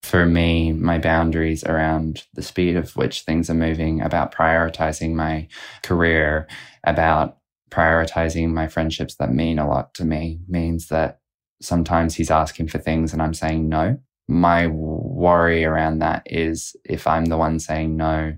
[0.04, 5.48] for me, my boundaries around the speed of which things are moving, about prioritizing my
[5.84, 6.48] career,
[6.84, 7.38] about
[7.70, 11.20] prioritizing my friendships that mean a lot to me means that
[11.62, 14.00] sometimes he's asking for things and I'm saying no.
[14.28, 18.38] My worry around that is if I'm the one saying no,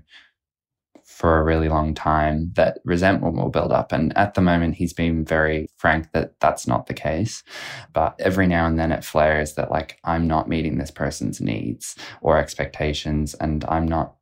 [1.22, 3.92] for a really long time that resentment will build up.
[3.92, 7.44] And at the moment, he's been very frank that that's not the case.
[7.92, 11.94] But every now and then it flares that, like, I'm not meeting this person's needs
[12.22, 14.16] or expectations, and I'm not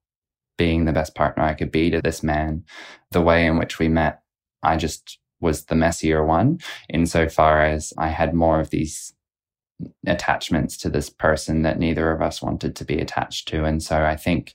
[0.58, 2.64] being the best partner I could be to this man.
[3.12, 4.20] The way in which we met
[4.62, 6.60] I just was the messier one
[6.90, 9.14] insofar as I had more of these
[10.06, 13.64] attachments to this person that neither of us wanted to be attached to.
[13.64, 14.54] And so I think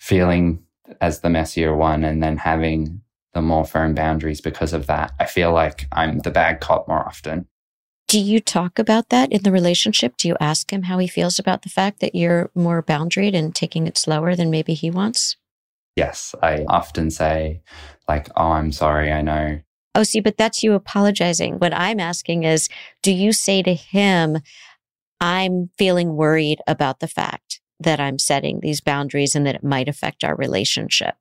[0.00, 0.64] feeling
[1.00, 3.00] as the messier one and then having
[3.32, 7.04] the more firm boundaries because of that, I feel like I'm the bad cop more
[7.04, 7.46] often.
[8.06, 10.16] Do you talk about that in the relationship?
[10.16, 13.54] Do you ask him how he feels about the fact that you're more boundaried and
[13.54, 15.36] taking it slower than maybe he wants?
[15.96, 17.62] Yes, I often say,
[18.08, 19.60] like, oh, I'm sorry, I know.
[19.94, 21.58] Oh, see, but that's you apologizing.
[21.58, 22.68] What I'm asking is,
[23.02, 24.38] do you say to him,
[25.20, 29.88] I'm feeling worried about the fact that I'm setting these boundaries and that it might
[29.88, 31.14] affect our relationship?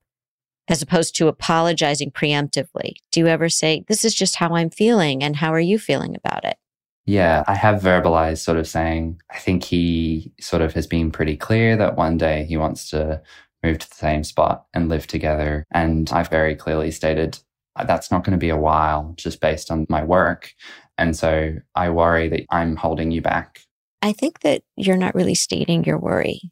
[0.67, 2.93] As opposed to apologizing preemptively.
[3.11, 6.15] Do you ever say, This is just how I'm feeling and how are you feeling
[6.15, 6.57] about it?
[7.05, 11.35] Yeah, I have verbalized sort of saying, I think he sort of has been pretty
[11.35, 13.21] clear that one day he wants to
[13.61, 15.65] move to the same spot and live together.
[15.71, 17.39] And I've very clearly stated
[17.75, 20.53] uh, that's not going to be a while just based on my work.
[20.97, 23.61] And so I worry that I'm holding you back.
[24.03, 26.51] I think that you're not really stating your worry.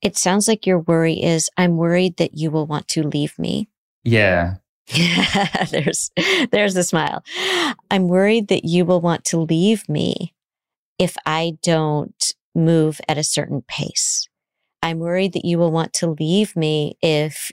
[0.00, 3.68] It sounds like your worry is I'm worried that you will want to leave me.
[4.04, 4.54] Yeah.
[5.70, 6.12] there's
[6.52, 7.24] there's the smile.
[7.90, 10.34] I'm worried that you will want to leave me
[10.96, 14.28] if I don't move at a certain pace.
[14.80, 17.50] I'm worried that you will want to leave me if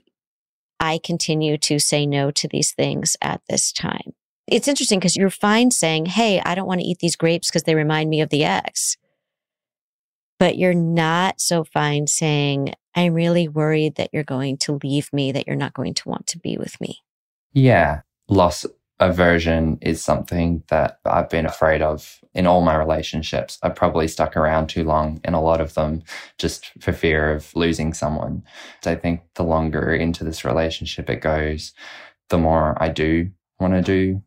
[0.79, 4.13] I continue to say no to these things at this time.
[4.45, 7.63] It's interesting because you're fine saying, Hey, I don't want to eat these grapes because
[7.63, 8.97] they remind me of the ex.
[10.41, 15.31] But you're not so fine saying, I'm really worried that you're going to leave me,
[15.31, 17.03] that you're not going to want to be with me.
[17.53, 18.01] Yeah.
[18.27, 18.65] Loss
[18.99, 23.59] aversion is something that I've been afraid of in all my relationships.
[23.61, 26.01] I've probably stuck around too long in a lot of them
[26.39, 28.41] just for fear of losing someone.
[28.83, 31.71] So I think the longer into this relationship it goes,
[32.29, 34.23] the more I do want to do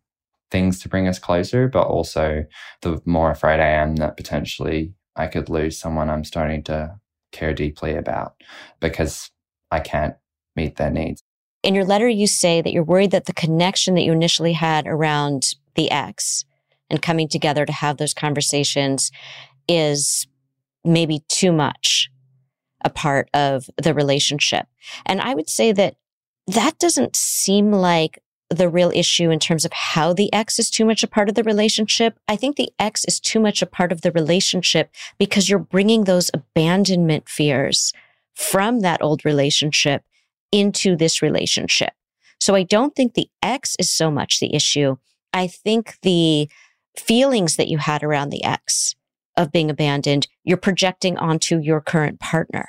[0.52, 2.44] things to bring us closer, but also
[2.82, 6.98] the more afraid I am that potentially I could lose someone I'm starting to
[7.32, 8.34] care deeply about
[8.80, 9.30] because
[9.70, 10.14] I can't
[10.56, 11.22] meet their needs.
[11.62, 14.86] In your letter, you say that you're worried that the connection that you initially had
[14.86, 16.44] around the ex
[16.90, 19.10] and coming together to have those conversations
[19.66, 20.26] is
[20.84, 22.10] maybe too much
[22.84, 24.66] a part of the relationship.
[25.06, 25.96] And I would say that
[26.46, 28.18] that doesn't seem like
[28.54, 31.34] the real issue in terms of how the ex is too much a part of
[31.34, 32.18] the relationship.
[32.28, 36.04] I think the ex is too much a part of the relationship because you're bringing
[36.04, 37.92] those abandonment fears
[38.34, 40.04] from that old relationship
[40.50, 41.92] into this relationship.
[42.40, 44.96] So I don't think the ex is so much the issue.
[45.32, 46.48] I think the
[46.96, 48.94] feelings that you had around the ex
[49.36, 52.68] of being abandoned, you're projecting onto your current partner.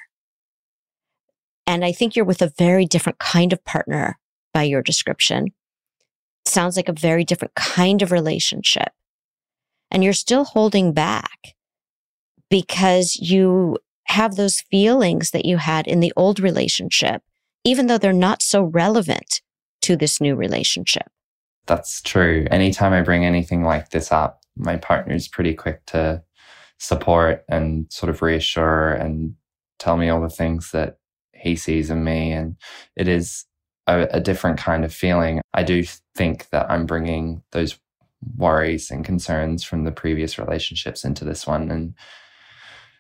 [1.67, 4.17] And I think you're with a very different kind of partner
[4.53, 5.47] by your description.
[6.47, 8.89] Sounds like a very different kind of relationship.
[9.91, 11.55] And you're still holding back
[12.49, 13.77] because you
[14.08, 17.21] have those feelings that you had in the old relationship
[17.65, 19.41] even though they're not so relevant
[19.81, 21.08] to this new relationship.
[21.65, 22.47] That's true.
[22.51, 26.23] Anytime I bring anything like this up, my partner's pretty quick to
[26.77, 29.36] support and sort of reassure and
[29.79, 30.99] tell me all the things that
[31.34, 32.31] he sees in me.
[32.31, 32.55] And
[32.95, 33.45] it is
[33.88, 35.41] a, a different kind of feeling.
[35.53, 35.84] I do
[36.15, 37.78] think that I'm bringing those
[38.38, 41.69] worries and concerns from the previous relationships into this one.
[41.69, 41.93] And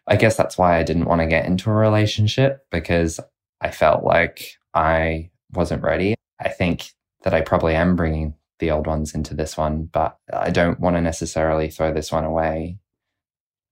[0.07, 3.19] I guess that's why I didn't want to get into a relationship because
[3.61, 6.15] I felt like I wasn't ready.
[6.39, 6.91] I think
[7.23, 10.95] that I probably am bringing the old ones into this one, but I don't want
[10.95, 12.77] to necessarily throw this one away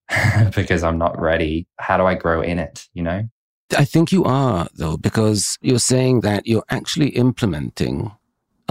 [0.56, 1.68] because I'm not ready.
[1.78, 3.30] How do I grow in it, you know?
[3.78, 8.12] I think you are, though, because you're saying that you're actually implementing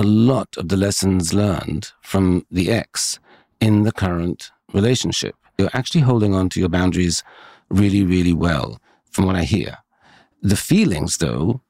[0.03, 3.21] a lot of the lessons learned from the ex
[3.61, 5.37] in the current relationship.
[5.57, 7.23] You're actually holding on to your boundaries
[7.71, 8.81] really, really well,
[9.13, 9.79] from what I hear.
[10.43, 11.61] The feelings, though,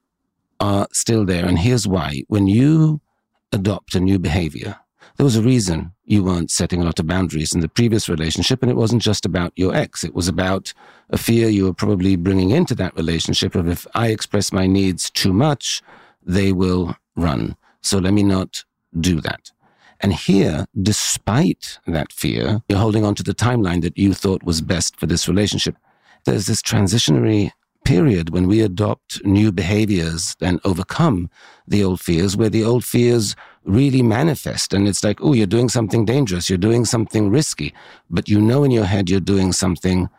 [0.59, 1.45] are still there.
[1.45, 2.23] And here's why.
[2.27, 3.01] When you
[3.51, 4.77] adopt a new behavior,
[5.17, 8.63] there was a reason you weren't setting a lot of boundaries in the previous relationship.
[8.63, 10.03] And it wasn't just about your ex.
[10.03, 10.73] It was about
[11.11, 15.11] a fear you were probably bringing into that relationship of if I express my needs
[15.11, 15.83] too much,
[16.25, 17.55] they will run.
[17.83, 18.63] So let me not
[18.99, 19.51] do that.
[19.99, 24.61] And here, despite that fear, you're holding on to the timeline that you thought was
[24.61, 25.77] best for this relationship.
[26.25, 27.51] There's this transitionary
[27.85, 31.29] period when we adopt new behaviors and overcome
[31.67, 34.73] the old fears, where the old fears really manifest.
[34.73, 37.73] And it's like, oh, you're doing something dangerous, you're doing something risky,
[38.09, 40.09] but you know in your head you're doing something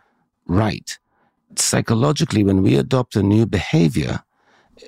[0.46, 0.98] right.
[1.56, 4.22] Psychologically, when we adopt a new behavior,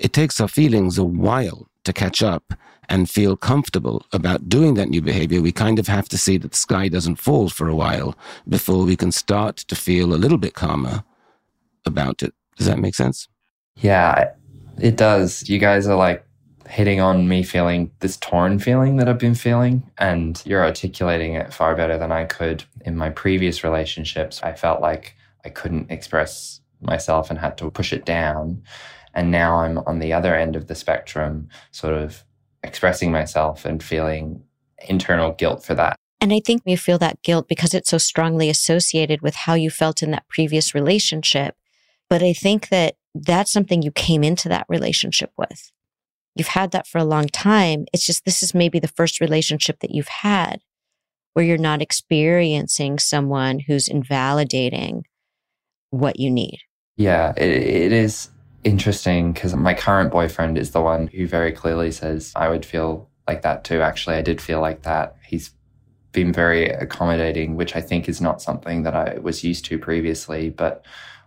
[0.00, 2.54] it takes our feelings a while to catch up
[2.88, 6.52] and feel comfortable about doing that new behavior, we kind of have to see that
[6.52, 8.14] the sky doesn't fall for a while
[8.48, 11.02] before we can start to feel a little bit calmer
[11.84, 12.32] about it.
[12.56, 13.28] Does that make sense?
[13.76, 14.32] Yeah,
[14.80, 15.48] it does.
[15.48, 16.24] You guys are like
[16.68, 21.52] hitting on me feeling this torn feeling that I've been feeling, and you're articulating it
[21.52, 24.42] far better than I could in my previous relationships.
[24.42, 25.14] I felt like
[25.44, 28.62] I couldn't express myself and had to push it down.
[29.16, 32.22] And now I'm on the other end of the spectrum, sort of
[32.62, 34.42] expressing myself and feeling
[34.88, 35.96] internal guilt for that.
[36.20, 39.70] And I think you feel that guilt because it's so strongly associated with how you
[39.70, 41.56] felt in that previous relationship.
[42.10, 45.72] But I think that that's something you came into that relationship with.
[46.34, 47.86] You've had that for a long time.
[47.94, 50.60] It's just this is maybe the first relationship that you've had
[51.32, 55.04] where you're not experiencing someone who's invalidating
[55.90, 56.58] what you need.
[56.96, 58.30] Yeah, it, it is
[58.66, 63.08] interesting because my current boyfriend is the one who very clearly says, I would feel
[63.28, 63.80] like that too.
[63.80, 65.16] Actually, I did feel like that.
[65.24, 65.52] He's
[66.12, 70.50] been very accommodating, which I think is not something that I was used to previously,
[70.50, 70.84] but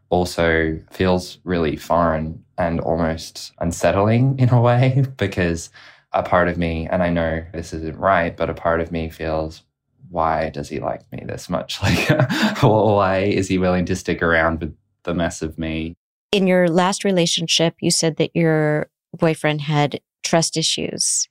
[0.10, 5.70] also feels really foreign and almost unsettling in a way because
[6.12, 9.10] a part of me, and I know this isn't right, but a part of me
[9.10, 9.64] feels,
[10.10, 11.80] why does he like me this much?
[11.84, 15.96] Like, why is he willing to stick around with the mess of me?
[16.32, 21.28] In your last relationship, you said that your boyfriend had trust issues.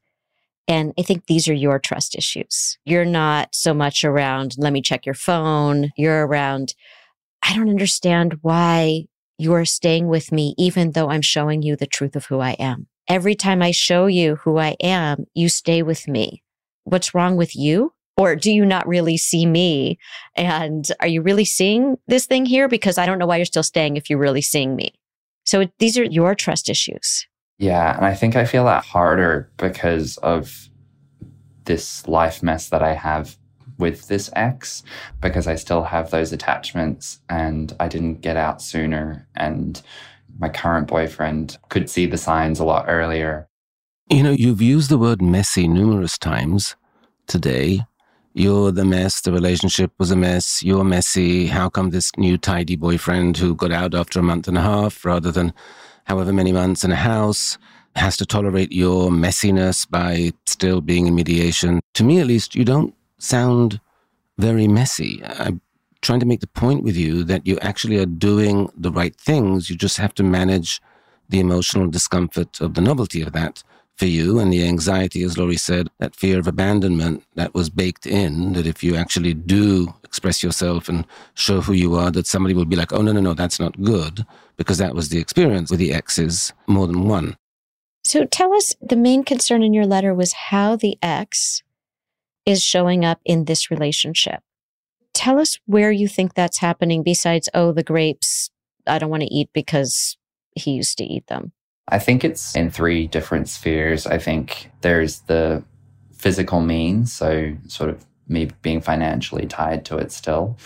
[0.67, 2.79] And I think these are your trust issues.
[2.85, 5.91] You're not so much around, let me check your phone.
[5.97, 6.75] You're around,
[7.43, 9.05] I don't understand why
[9.39, 12.89] you're staying with me, even though I'm showing you the truth of who I am.
[13.09, 16.43] Every time I show you who I am, you stay with me.
[16.85, 17.93] What's wrong with you?
[18.19, 19.97] Or do you not really see me?
[20.35, 22.69] And are you really seeing this thing here?
[22.69, 24.93] Because I don't know why you're still staying if you're really seeing me.
[25.47, 27.27] So it, these are your trust issues.
[27.59, 27.97] Yeah.
[27.97, 30.69] And I think I feel that harder because of
[31.65, 33.37] this life mess that I have
[33.79, 34.83] with this ex,
[35.21, 39.29] because I still have those attachments and I didn't get out sooner.
[39.37, 39.81] And
[40.41, 43.49] my current boyfriend could see the signs a lot earlier.
[44.11, 46.75] You know, you've used the word messy numerous times
[47.29, 47.83] today.
[48.35, 49.21] You're the mess.
[49.21, 50.63] The relationship was a mess.
[50.63, 51.47] You're messy.
[51.47, 55.05] How come this new tidy boyfriend who got out after a month and a half
[55.05, 55.53] rather than
[56.05, 57.59] however many months in a house
[57.97, 61.81] has to tolerate your messiness by still being in mediation?
[61.95, 63.81] To me, at least, you don't sound
[64.39, 65.21] very messy.
[65.25, 65.61] I'm
[66.01, 69.69] trying to make the point with you that you actually are doing the right things.
[69.69, 70.81] You just have to manage
[71.29, 73.63] the emotional discomfort of the novelty of that
[73.99, 78.07] for you and the anxiety, as Lori said, that fear of abandonment that was baked
[78.07, 82.55] in, that if you actually do express yourself and show who you are, that somebody
[82.55, 84.25] will be like, oh, no, no, no, that's not good,
[84.57, 87.37] because that was the experience with the exes, more than one.
[88.05, 91.63] So tell us the main concern in your letter was how the ex
[92.47, 94.41] is showing up in this relationship.
[95.13, 98.51] Tell us where you think that's happening besides, oh, the grapes,
[98.87, 100.17] I don't want to eat because
[100.53, 101.53] he used to eat them.
[101.89, 104.07] I think it's in three different spheres.
[104.07, 105.65] I think there's the
[106.13, 110.59] physical means, so sort of me being financially tied to it still.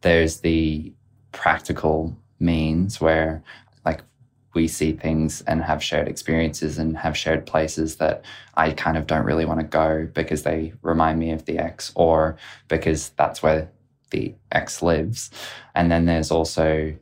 [0.00, 0.92] There's the
[1.32, 3.42] practical means where
[3.84, 4.02] like
[4.54, 9.06] we see things and have shared experiences and have shared places that I kind of
[9.06, 12.36] don't really want to go because they remind me of the ex or
[12.68, 13.70] because that's where
[14.10, 15.30] the ex lives.
[15.74, 16.94] And then there's also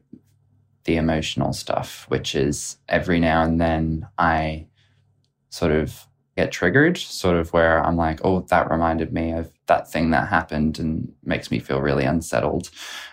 [0.84, 4.66] the emotional stuff, which is every now and then I
[5.50, 6.06] sort of
[6.36, 10.28] get triggered, sort of where I'm like, oh, that reminded me of that thing that
[10.28, 12.70] happened and makes me feel really unsettled.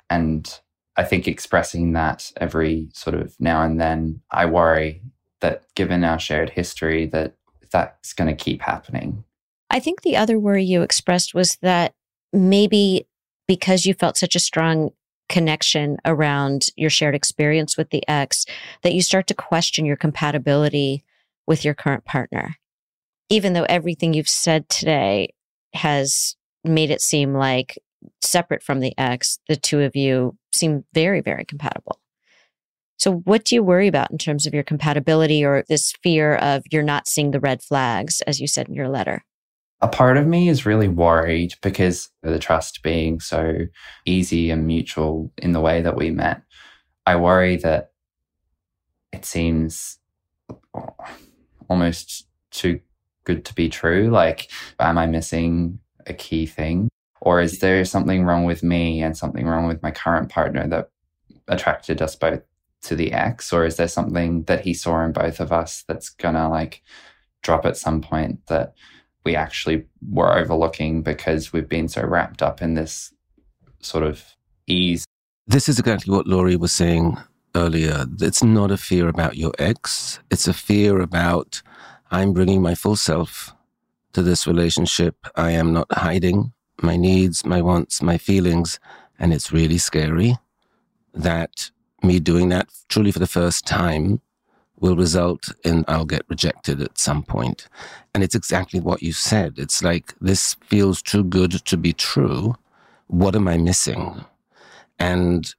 [0.10, 0.60] And
[0.96, 5.02] I think expressing that every sort of now and then, I worry
[5.42, 7.36] that given our shared history, that
[7.72, 9.24] that's going to keep happening.
[9.70, 11.94] I think the other worry you expressed was that
[12.34, 13.08] maybe
[13.48, 14.92] because you felt such a strong
[15.30, 18.46] connection around your shared experience with the ex
[18.82, 21.04] that you start to question your compatibility
[21.48, 22.56] with your current partner.
[23.30, 25.34] Even though everything you've said today
[25.74, 27.78] has made it seem like
[28.22, 32.00] separate from the ex, the two of you seem very, very compatible.
[32.98, 36.64] So, what do you worry about in terms of your compatibility or this fear of
[36.70, 39.24] you're not seeing the red flags, as you said in your letter?
[39.82, 43.68] A part of me is really worried because the trust being so
[44.06, 46.42] easy and mutual in the way that we met.
[47.06, 47.92] I worry that
[49.14, 49.98] it seems
[51.70, 52.82] almost too
[53.24, 54.10] good to be true.
[54.10, 56.90] Like, am I missing a key thing?
[57.22, 60.90] Or is there something wrong with me and something wrong with my current partner that
[61.48, 62.42] attracted us both
[62.84, 63.52] to the ex?
[63.54, 66.82] Or is there something that he saw in both of us that's gonna like
[67.44, 68.74] drop at some point that
[69.30, 73.14] we actually were overlooking because we've been so wrapped up in this
[73.80, 74.24] sort of
[74.66, 75.06] ease.
[75.46, 77.16] This is exactly what Lori was saying
[77.54, 78.08] earlier.
[78.20, 81.62] It's not a fear about your ex, it's a fear about
[82.10, 83.54] I'm bringing my full self
[84.14, 85.16] to this relationship.
[85.36, 88.80] I am not hiding my needs, my wants, my feelings.
[89.20, 90.38] And it's really scary
[91.14, 91.70] that
[92.02, 94.22] me doing that truly for the first time
[94.82, 97.68] will result in I'll get rejected at some point.
[98.14, 99.56] And it's exactly what you said.
[99.58, 102.56] It's like, this feels too good to be true.
[103.08, 104.24] What am I missing?
[105.00, 105.54] And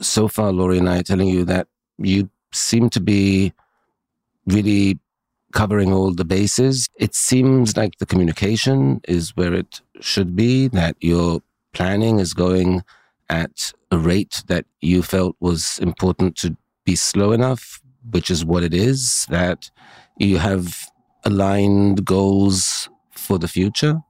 [0.00, 3.52] so far, Lori and I are telling you that you seem to be
[4.46, 4.98] really
[5.52, 6.88] covering all the bases.
[6.96, 11.42] It seems like the communication is where it should be, that your
[11.72, 12.84] planning is going
[13.28, 17.80] at a rate that you felt was important to be slow enough,
[18.10, 19.70] which is what it is, that
[20.18, 20.86] you have
[21.24, 24.00] aligned goals for the future,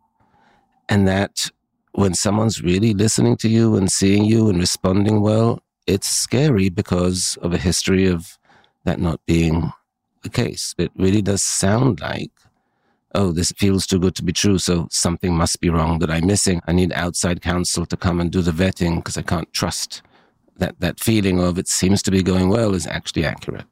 [0.89, 1.51] and that
[1.93, 7.39] when someone's really listening to you and seeing you and responding well, it's scary because
[7.41, 8.39] of a history of
[8.85, 9.73] that not being
[10.23, 10.75] the case.
[10.79, 12.33] It really does sound like,
[13.15, 16.27] oh, this feels too good to be true, so something must be wrong that I'm
[16.27, 16.61] missing.
[16.67, 20.03] I need outside counsel to come and do the vetting because I can't trust
[20.59, 23.67] that that feeling of it seems to be going well is actually accurate.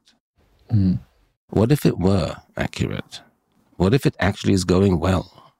[0.71, 0.99] Mm.
[1.49, 3.21] What if it were accurate?
[3.77, 5.53] What if it actually is going well?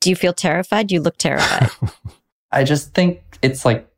[0.00, 0.90] Do you feel terrified?
[0.90, 1.70] You look terrified.
[2.52, 3.88] I just think it's like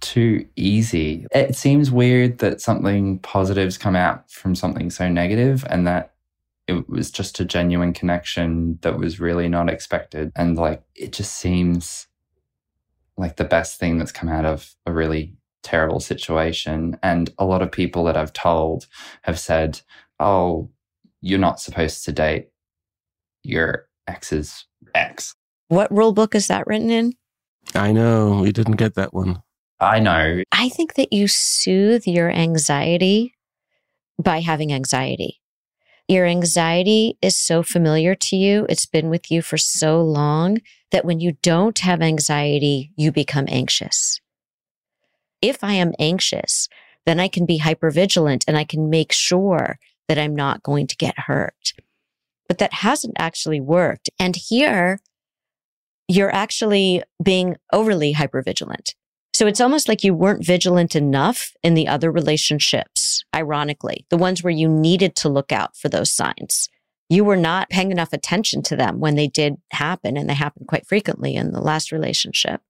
[0.00, 1.26] too easy.
[1.32, 6.14] It seems weird that something positive's come out from something so negative and that
[6.66, 10.32] it was just a genuine connection that was really not expected.
[10.34, 12.06] And like, it just seems
[13.16, 16.98] like the best thing that's come out of a really terrible situation.
[17.02, 18.86] And a lot of people that I've told
[19.22, 19.80] have said,
[20.20, 20.70] oh,
[21.20, 22.50] you're not supposed to date
[23.42, 25.34] your ex's ex.
[25.68, 27.14] What rule book is that written in?
[27.74, 28.40] I know.
[28.42, 29.42] We didn't get that one.
[29.80, 30.42] I know.
[30.52, 33.34] I think that you soothe your anxiety
[34.22, 35.40] by having anxiety.
[36.06, 38.66] Your anxiety is so familiar to you.
[38.68, 40.58] It's been with you for so long
[40.90, 44.20] that when you don't have anxiety, you become anxious.
[45.44, 46.70] If I am anxious,
[47.04, 49.78] then I can be hypervigilant and I can make sure
[50.08, 51.74] that I'm not going to get hurt.
[52.48, 54.08] But that hasn't actually worked.
[54.18, 55.00] And here,
[56.08, 58.94] you're actually being overly hypervigilant.
[59.34, 64.42] So it's almost like you weren't vigilant enough in the other relationships, ironically, the ones
[64.42, 66.70] where you needed to look out for those signs.
[67.10, 70.68] You were not paying enough attention to them when they did happen, and they happened
[70.68, 72.62] quite frequently in the last relationship.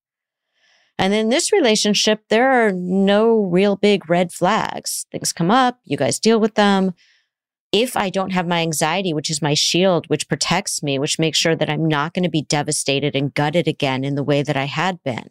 [0.98, 5.06] And in this relationship, there are no real big red flags.
[5.10, 6.94] Things come up, you guys deal with them.
[7.72, 11.38] If I don't have my anxiety, which is my shield, which protects me, which makes
[11.38, 14.56] sure that I'm not going to be devastated and gutted again in the way that
[14.56, 15.30] I had been,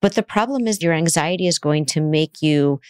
[0.00, 2.80] but the problem is your anxiety is going to make you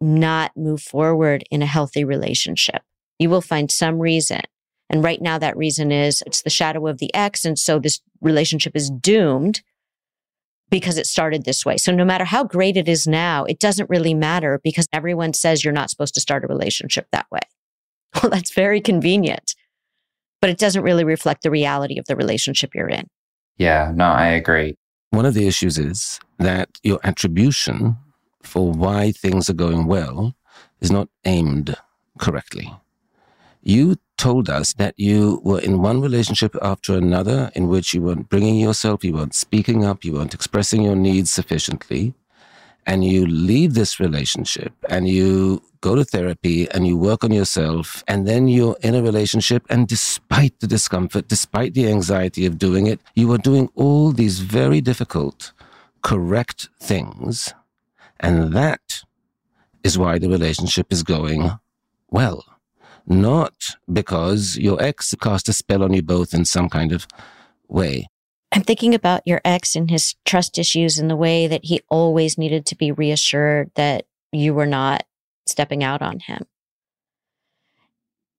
[0.00, 2.82] not move forward in a healthy relationship.
[3.18, 4.42] You will find some reason.
[4.88, 7.44] And right now, that reason is it's the shadow of the ex.
[7.44, 9.62] And so this relationship is doomed
[10.70, 11.76] because it started this way.
[11.76, 15.64] So no matter how great it is now, it doesn't really matter because everyone says
[15.64, 17.40] you're not supposed to start a relationship that way.
[18.22, 19.54] Well, that's very convenient,
[20.40, 23.08] but it doesn't really reflect the reality of the relationship you're in.
[23.58, 24.78] Yeah, no, I agree.
[25.10, 27.98] One of the issues is that your attribution
[28.42, 30.34] for why things are going well
[30.80, 31.76] is not aimed
[32.18, 32.72] correctly.
[33.62, 38.28] You told us that you were in one relationship after another in which you weren't
[38.28, 42.14] bringing yourself, you weren't speaking up, you weren't expressing your needs sufficiently
[42.86, 48.04] and you leave this relationship and you go to therapy and you work on yourself
[48.06, 52.86] and then you're in a relationship and despite the discomfort, despite the anxiety of doing
[52.86, 55.52] it, you are doing all these very difficult,
[56.02, 57.52] correct things.
[58.20, 59.02] And that
[59.82, 61.50] is why the relationship is going
[62.10, 62.44] well.
[63.06, 67.06] Not because your ex cast a spell on you both in some kind of
[67.68, 68.08] way.
[68.52, 72.38] I'm thinking about your ex and his trust issues and the way that he always
[72.38, 75.04] needed to be reassured that you were not
[75.46, 76.46] stepping out on him.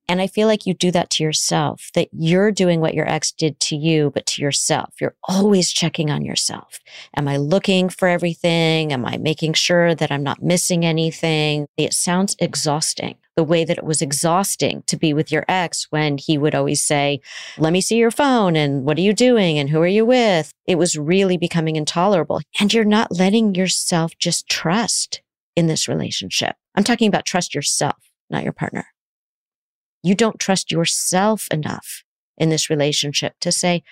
[0.10, 3.32] And I feel like you do that to yourself, that you're doing what your ex
[3.32, 4.94] did to you, but to yourself.
[5.02, 6.80] You're always checking on yourself.
[7.16, 8.94] Am I looking for everything?
[8.94, 11.68] Am I making sure that I'm not missing anything?
[11.76, 16.18] It sounds exhausting the way that it was exhausting to be with your ex when
[16.18, 17.22] he would always say,
[17.58, 20.52] Let me see your phone and what are you doing and who are you with?
[20.66, 22.42] It was really becoming intolerable.
[22.60, 25.22] And you're not letting yourself just trust
[25.56, 26.56] in this relationship.
[26.76, 28.88] I'm talking about trust yourself, not your partner
[30.04, 32.04] You don't trust yourself enough
[32.38, 33.84] in this relationship to say,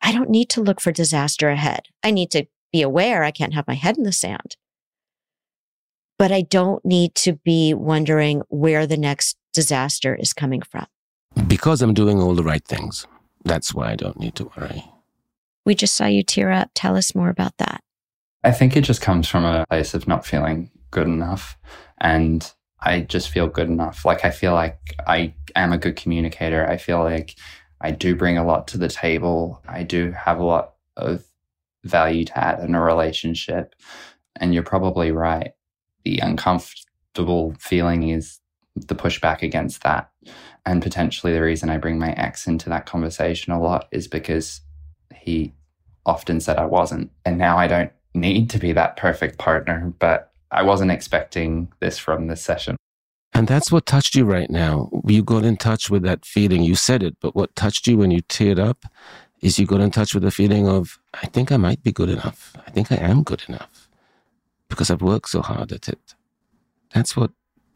[0.00, 1.82] I don't need to look for disaster ahead.
[2.02, 4.56] I need to be aware I can't have my head in the sand.
[6.18, 10.86] But I don't need to be wondering where the next disaster is coming from.
[11.46, 13.06] Because I'm doing all the right things.
[13.44, 14.84] That's why I don't need to worry.
[15.64, 16.70] We just saw you tear up.
[16.74, 17.82] Tell us more about that.
[18.44, 21.58] I think it just comes from a place of not feeling good enough.
[22.00, 22.50] And
[22.80, 24.04] I just feel good enough.
[24.04, 26.66] Like I feel like I am a good communicator.
[26.68, 27.36] I feel like
[27.80, 29.62] I do bring a lot to the table.
[29.66, 31.24] I do have a lot of
[31.82, 33.74] value to add in a relationship.
[34.36, 35.52] And you're probably right.
[36.04, 38.40] The uncomfortable feeling is
[38.76, 40.10] the pushback against that.
[40.66, 44.60] And potentially the reason I bring my ex into that conversation a lot is because
[45.14, 45.54] he
[46.06, 47.10] often said I wasn't.
[47.24, 51.98] And now I don't need to be that perfect partner, but I wasn't expecting this
[51.98, 52.76] from this session.
[53.32, 54.90] And that's what touched you right now.
[55.04, 56.62] You got in touch with that feeling.
[56.62, 58.84] You said it, but what touched you when you teared up
[59.40, 62.08] is you got in touch with the feeling of, I think I might be good
[62.08, 62.56] enough.
[62.66, 63.83] I think I am good enough
[64.74, 66.14] because I've worked so hard at it.
[66.92, 67.30] That's what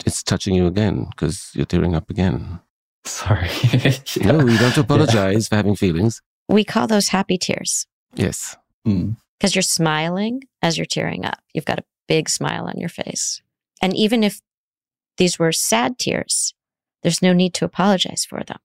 [0.05, 2.61] it's touching you again because you're tearing up again.
[3.05, 3.49] Sorry.
[3.73, 3.97] yeah.
[4.23, 5.49] No, you don't apologize yeah.
[5.49, 6.21] for having feelings.
[6.49, 7.87] We call those happy tears.
[8.15, 8.57] Yes.
[8.85, 9.55] Because mm.
[9.55, 11.39] you're smiling as you're tearing up.
[11.55, 13.41] You've got a big smile on your face.
[13.81, 14.41] And even if
[15.19, 16.55] these were sad tears,
[17.03, 18.59] there's no need to apologize for them.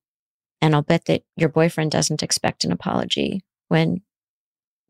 [0.61, 4.01] And I'll bet that your boyfriend doesn't expect an apology when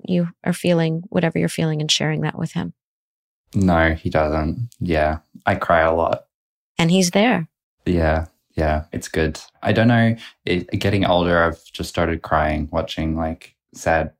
[0.05, 2.73] you are feeling whatever you're feeling and sharing that with him.
[3.55, 4.69] No, he doesn't.
[4.79, 5.19] Yeah.
[5.45, 6.25] I cry a lot.
[6.77, 7.47] And he's there.
[7.85, 8.25] Yeah.
[8.55, 8.85] Yeah.
[8.91, 9.39] It's good.
[9.61, 10.15] I don't know.
[10.45, 14.11] It, getting older, I've just started crying watching like sad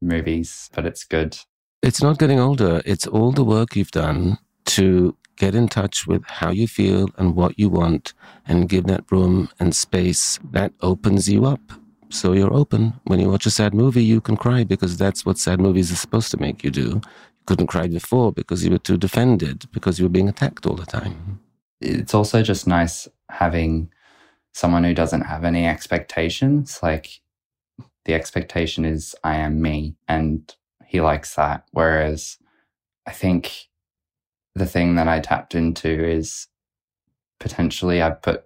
[0.00, 1.38] movies, but it's good.
[1.82, 2.82] It's not getting older.
[2.84, 7.36] It's all the work you've done to get in touch with how you feel and
[7.36, 8.12] what you want
[8.46, 11.60] and give that room and space that opens you up.
[12.10, 12.94] So you're open.
[13.04, 15.96] When you watch a sad movie, you can cry because that's what sad movies are
[15.96, 17.00] supposed to make you do.
[17.48, 20.84] Couldn't cry before because you were too defended, because you were being attacked all the
[20.84, 21.40] time.
[21.80, 23.90] It's also just nice having
[24.52, 26.78] someone who doesn't have any expectations.
[26.82, 27.22] Like
[28.04, 29.96] the expectation is I am me.
[30.06, 31.64] And he likes that.
[31.72, 32.36] Whereas
[33.06, 33.68] I think
[34.54, 36.48] the thing that I tapped into is
[37.40, 38.44] potentially I put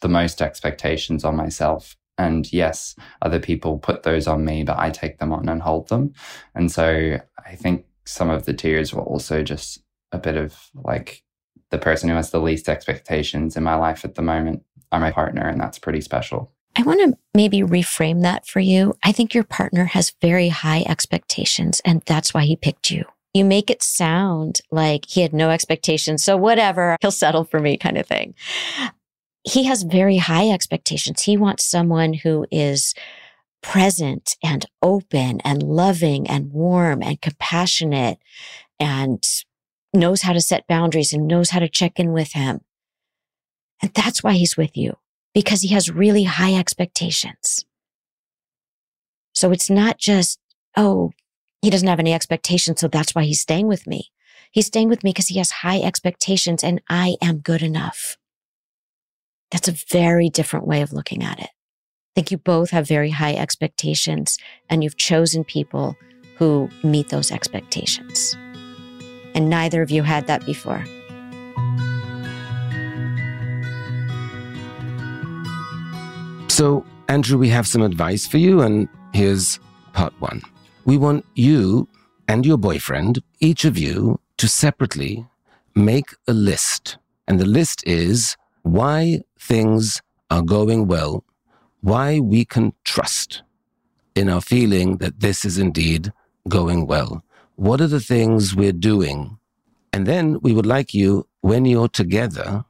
[0.00, 1.96] the most expectations on myself.
[2.18, 5.88] And yes, other people put those on me, but I take them on and hold
[5.88, 6.14] them.
[6.52, 9.82] And so I think some of the tears were also just
[10.12, 11.22] a bit of like
[11.70, 15.10] the person who has the least expectations in my life at the moment are my
[15.10, 16.52] partner, and that's pretty special.
[16.76, 18.94] I want to maybe reframe that for you.
[19.04, 23.04] I think your partner has very high expectations, and that's why he picked you.
[23.32, 26.22] You make it sound like he had no expectations.
[26.22, 28.34] So, whatever, he'll settle for me, kind of thing.
[29.42, 31.22] He has very high expectations.
[31.22, 32.94] He wants someone who is
[33.64, 38.18] present and open and loving and warm and compassionate
[38.78, 39.24] and
[39.94, 42.60] knows how to set boundaries and knows how to check in with him.
[43.80, 44.98] And that's why he's with you
[45.32, 47.64] because he has really high expectations.
[49.34, 50.38] So it's not just,
[50.76, 51.12] oh,
[51.62, 52.80] he doesn't have any expectations.
[52.80, 54.10] So that's why he's staying with me.
[54.52, 58.18] He's staying with me because he has high expectations and I am good enough.
[59.50, 61.50] That's a very different way of looking at it.
[62.14, 64.38] I think you both have very high expectations
[64.70, 65.96] and you've chosen people
[66.36, 68.36] who meet those expectations.
[69.34, 70.84] And neither of you had that before.
[76.48, 79.58] So, Andrew, we have some advice for you, and here's
[79.92, 80.40] part one.
[80.84, 81.88] We want you
[82.28, 85.26] and your boyfriend, each of you, to separately
[85.74, 86.96] make a list.
[87.26, 90.00] And the list is why things
[90.30, 91.24] are going well,
[91.84, 93.42] why we can trust
[94.14, 96.10] in our feeling that this is indeed
[96.48, 97.22] going well.
[97.56, 99.36] What are the things we're doing?
[99.92, 102.64] And then we would like you, when you're together,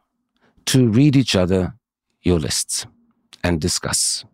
[0.66, 1.76] to read each other
[2.22, 2.86] your lists
[3.44, 4.24] and discuss.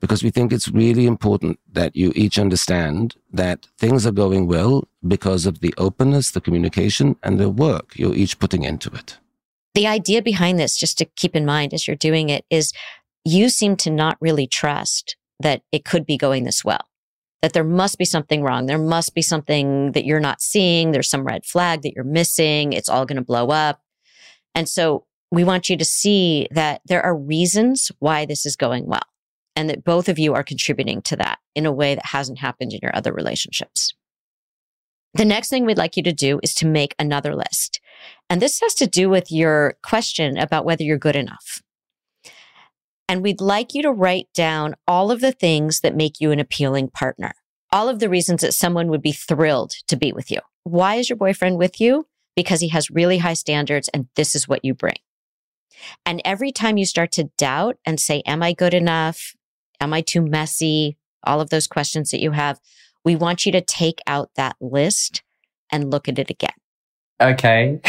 [0.00, 4.88] Because we think it's really important that you each understand that things are going well
[5.06, 9.18] because of the openness, the communication, and the work you're each putting into it.
[9.74, 12.72] The idea behind this, just to keep in mind as you're doing it, is
[13.24, 16.86] you seem to not really trust that it could be going this well,
[17.42, 18.66] that there must be something wrong.
[18.66, 20.92] There must be something that you're not seeing.
[20.92, 22.72] There's some red flag that you're missing.
[22.72, 23.80] It's all going to blow up.
[24.54, 28.86] And so we want you to see that there are reasons why this is going
[28.86, 29.00] well
[29.56, 32.72] and that both of you are contributing to that in a way that hasn't happened
[32.72, 33.94] in your other relationships.
[35.14, 37.80] The next thing we'd like you to do is to make another list.
[38.28, 41.62] And this has to do with your question about whether you're good enough.
[43.10, 46.38] And we'd like you to write down all of the things that make you an
[46.38, 47.32] appealing partner,
[47.72, 50.38] all of the reasons that someone would be thrilled to be with you.
[50.62, 52.06] Why is your boyfriend with you?
[52.36, 54.94] Because he has really high standards and this is what you bring.
[56.06, 59.34] And every time you start to doubt and say, Am I good enough?
[59.80, 60.96] Am I too messy?
[61.24, 62.60] All of those questions that you have,
[63.04, 65.24] we want you to take out that list
[65.68, 66.50] and look at it again.
[67.20, 67.80] Okay.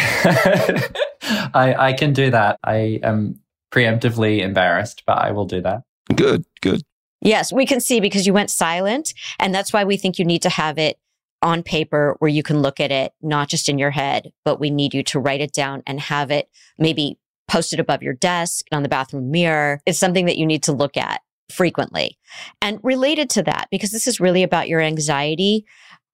[1.53, 2.57] I, I can do that.
[2.63, 3.40] I am
[3.71, 5.83] preemptively embarrassed, but I will do that.
[6.15, 6.81] Good, good.
[7.21, 9.13] Yes, we can see because you went silent.
[9.39, 10.99] And that's why we think you need to have it
[11.41, 14.69] on paper where you can look at it, not just in your head, but we
[14.69, 17.17] need you to write it down and have it maybe
[17.47, 19.81] posted above your desk on the bathroom mirror.
[19.85, 22.17] It's something that you need to look at frequently.
[22.61, 25.65] And related to that, because this is really about your anxiety,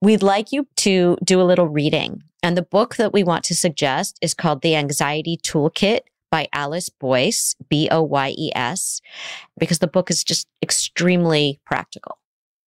[0.01, 2.23] we'd like you to do a little reading.
[2.41, 6.89] And the book that we want to suggest is called The Anxiety Toolkit by Alice
[6.89, 9.01] Boyes, B O Y E S,
[9.57, 12.17] because the book is just extremely practical.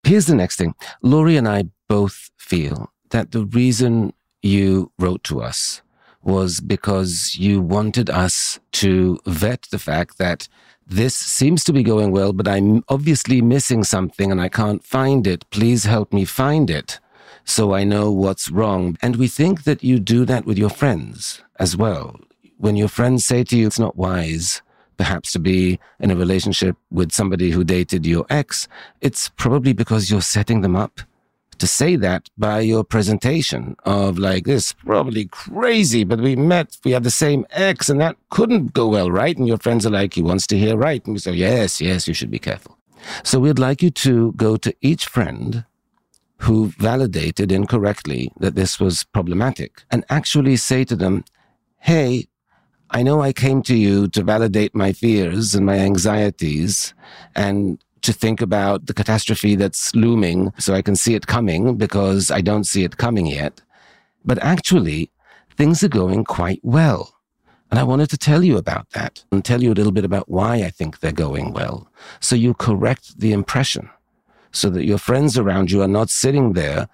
[0.03, 5.41] Here's the next thing Lori and I both feel that the reason you wrote to
[5.41, 5.81] us
[6.23, 10.47] was because you wanted us to vet the fact that
[10.85, 15.25] this seems to be going well, but I'm obviously missing something and I can't find
[15.25, 15.49] it.
[15.49, 16.99] Please help me find it
[17.43, 18.97] so I know what's wrong.
[19.01, 22.19] And we think that you do that with your friends as well
[22.61, 24.61] when your friends say to you it's not wise
[24.97, 28.67] perhaps to be in a relationship with somebody who dated your ex,
[29.01, 31.01] it's probably because you're setting them up
[31.57, 36.91] to say that by your presentation of like this probably crazy but we met we
[36.91, 39.37] have the same ex and that couldn't go well right?
[39.37, 41.03] And your friends are like he wants to hear right?
[41.05, 42.77] And we say yes yes you should be careful.
[43.23, 45.65] So we'd like you to go to each friend
[46.37, 51.23] who validated incorrectly that this was problematic and actually say to them
[51.77, 52.27] hey
[52.93, 56.93] I know I came to you to validate my fears and my anxieties
[57.35, 62.31] and to think about the catastrophe that's looming so I can see it coming because
[62.31, 63.61] I don't see it coming yet.
[64.25, 65.09] But actually,
[65.55, 67.13] things are going quite well.
[67.69, 70.27] And I wanted to tell you about that and tell you a little bit about
[70.27, 71.87] why I think they're going well.
[72.19, 73.89] So you correct the impression
[74.51, 76.89] so that your friends around you are not sitting there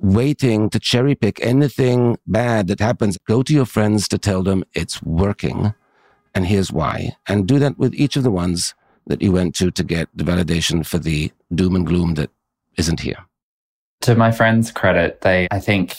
[0.00, 3.18] waiting to cherry pick anything bad that happens.
[3.28, 5.74] Go to your friends to tell them it's working
[6.34, 7.16] and here's why.
[7.26, 8.74] And do that with each of the ones
[9.06, 12.30] that you went to to get the validation for the doom and gloom that
[12.76, 13.18] isn't here.
[14.02, 15.98] To my friends' credit, they, I think,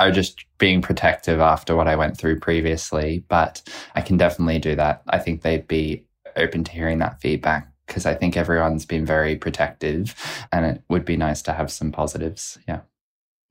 [0.00, 3.62] are just being protective after what I went through previously, but
[3.94, 5.02] I can definitely do that.
[5.08, 6.04] I think they'd be
[6.36, 10.14] open to hearing that feedback because I think everyone's been very protective
[10.52, 12.58] and it would be nice to have some positives.
[12.66, 12.80] Yeah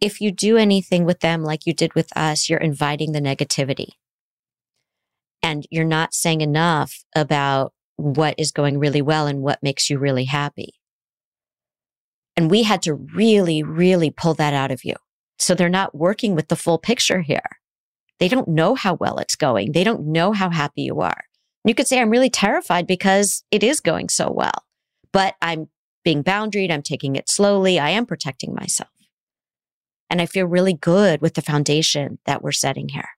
[0.02, 3.90] if you do anything with them like you did with us, you're inviting the negativity.
[5.42, 9.98] And you're not saying enough about what is going really well and what makes you
[9.98, 10.74] really happy.
[12.36, 14.96] And we had to really, really pull that out of you.
[15.40, 17.60] So they're not working with the full picture here.
[18.20, 19.72] They don't know how well it's going.
[19.72, 21.26] They don't know how happy you are.
[21.64, 24.66] You could say, I'm really terrified because it is going so well,
[25.12, 25.70] but I'm
[26.04, 26.72] being boundaried.
[26.72, 27.80] I'm taking it slowly.
[27.80, 28.90] I am protecting myself.
[30.10, 33.10] And I feel really good with the foundation that we're setting here.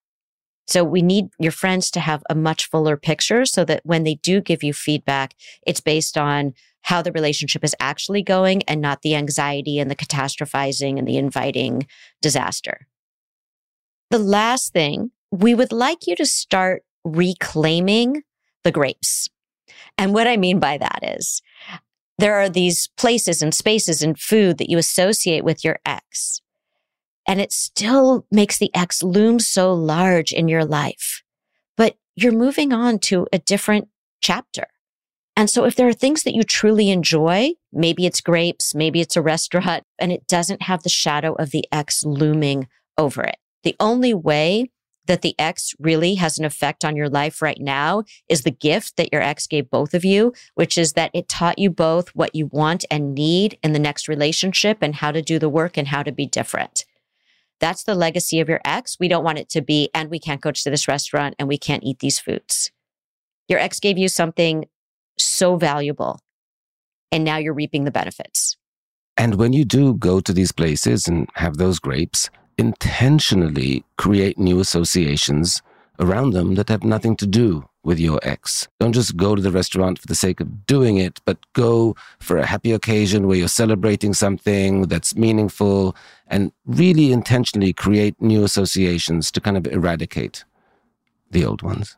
[0.67, 4.15] So we need your friends to have a much fuller picture so that when they
[4.15, 5.33] do give you feedback,
[5.65, 9.95] it's based on how the relationship is actually going and not the anxiety and the
[9.95, 11.87] catastrophizing and the inviting
[12.21, 12.87] disaster.
[14.09, 18.23] The last thing, we would like you to start reclaiming
[18.63, 19.29] the grapes.
[19.97, 21.41] And what I mean by that is
[22.17, 26.41] there are these places and spaces and food that you associate with your ex
[27.27, 31.23] and it still makes the ex loom so large in your life.
[31.75, 33.89] But you're moving on to a different
[34.21, 34.67] chapter.
[35.35, 39.15] And so if there are things that you truly enjoy, maybe it's grapes, maybe it's
[39.15, 42.67] a restaurant, and it doesn't have the shadow of the ex looming
[42.97, 43.37] over it.
[43.63, 44.71] The only way
[45.05, 48.97] that the ex really has an effect on your life right now is the gift
[48.97, 52.33] that your ex gave both of you, which is that it taught you both what
[52.33, 55.89] you want and need in the next relationship and how to do the work and
[55.89, 56.83] how to be different.
[57.59, 58.97] That's the legacy of your ex.
[58.99, 61.57] We don't want it to be, and we can't go to this restaurant and we
[61.57, 62.71] can't eat these foods.
[63.47, 64.65] Your ex gave you something
[65.17, 66.19] so valuable,
[67.11, 68.57] and now you're reaping the benefits.
[69.15, 74.59] And when you do go to these places and have those grapes, intentionally create new
[74.59, 75.61] associations
[75.99, 78.67] around them that have nothing to do with your ex.
[78.79, 82.37] Don't just go to the restaurant for the sake of doing it, but go for
[82.37, 85.95] a happy occasion where you're celebrating something that's meaningful
[86.27, 90.43] and really intentionally create new associations to kind of eradicate
[91.31, 91.95] the old ones.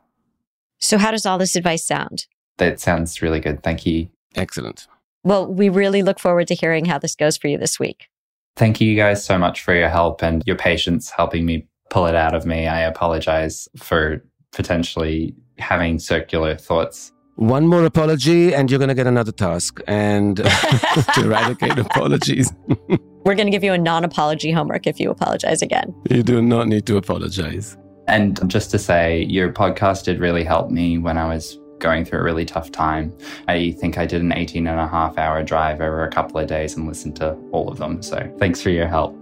[0.80, 2.28] So, how does all this advice sound?
[2.60, 3.64] that sounds really good.
[3.64, 4.10] Thank you.
[4.36, 4.88] Excellent.
[5.24, 8.08] Well, we really look forward to hearing how this goes for you this week.
[8.56, 12.16] Thank you guys so much for your help and your patience helping me pull it
[12.16, 12.68] out of me.
[12.68, 17.12] I apologize for potentially having circular thoughts.
[17.36, 20.38] One more apology, and you're going to get another task and
[21.16, 22.52] to eradicate apologies.
[23.26, 25.94] We're going to give you a non apology homework if you apologize again.
[26.10, 27.78] You do not need to apologize.
[28.08, 32.20] And just to say, your podcast did really help me when I was going through
[32.20, 33.16] a really tough time.
[33.48, 36.48] I think I did an 18 and a half hour drive over a couple of
[36.48, 38.02] days and listened to all of them.
[38.02, 39.16] So thanks for your help.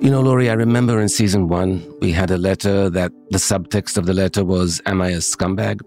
[0.00, 3.96] You know, Lori, I remember in season one, we had a letter that the subtext
[3.96, 5.80] of the letter was, Am I a scumbag?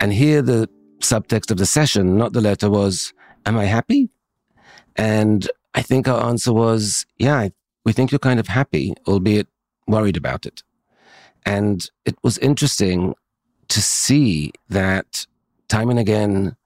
[0.00, 0.68] And here the
[1.00, 3.14] subtext of the session, not the letter, was,
[3.46, 4.10] Am I happy?
[4.96, 7.48] And I think our answer was, Yeah,
[7.84, 9.48] we think you're kind of happy, albeit
[9.86, 10.62] worried about it.
[11.46, 13.14] And it was interesting
[13.68, 15.26] to see that
[15.68, 16.56] time and again,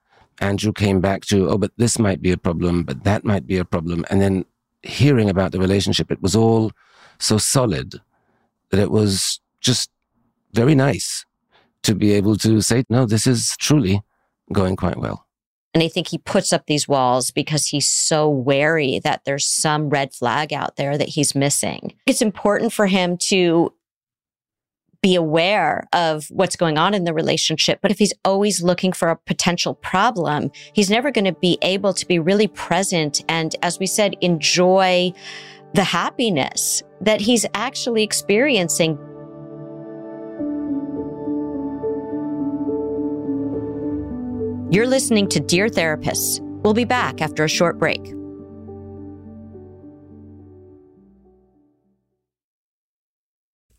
[0.40, 3.58] Andrew came back to, oh, but this might be a problem, but that might be
[3.58, 4.04] a problem.
[4.10, 4.44] And then
[4.82, 6.72] hearing about the relationship, it was all
[7.18, 8.00] so solid
[8.70, 9.90] that it was just
[10.52, 11.24] very nice
[11.82, 14.02] to be able to say, no, this is truly
[14.52, 15.26] going quite well.
[15.74, 19.88] And I think he puts up these walls because he's so wary that there's some
[19.88, 21.94] red flag out there that he's missing.
[22.06, 23.72] It's important for him to
[25.02, 27.80] be aware of what's going on in the relationship.
[27.82, 31.92] But if he's always looking for a potential problem, he's never going to be able
[31.92, 35.12] to be really present and, as we said, enjoy
[35.74, 38.96] the happiness that he's actually experiencing.
[44.70, 46.40] You're listening to Dear Therapists.
[46.62, 48.14] We'll be back after a short break.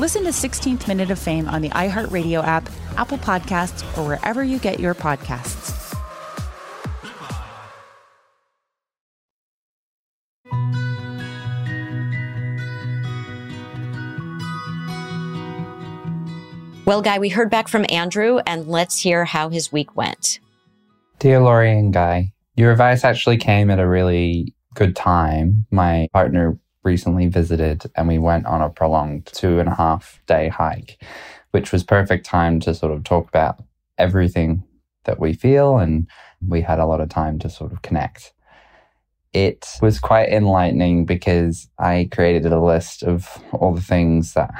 [0.00, 4.58] Listen to 16th Minute of Fame on the iHeartRadio app, Apple Podcasts, or wherever you
[4.58, 5.70] get your podcasts.
[16.84, 20.40] Well, Guy, we heard back from Andrew, and let's hear how his week went.
[21.20, 25.66] Dear Lori and Guy, your advice actually came at a really good time.
[25.70, 30.48] My partner recently visited and we went on a prolonged two and a half day
[30.48, 31.02] hike,
[31.50, 33.62] which was perfect time to sort of talk about
[33.98, 34.62] everything
[35.04, 35.78] that we feel.
[35.78, 36.06] And
[36.46, 38.32] we had a lot of time to sort of connect.
[39.32, 44.50] It was quite enlightening because I created a list of all the things that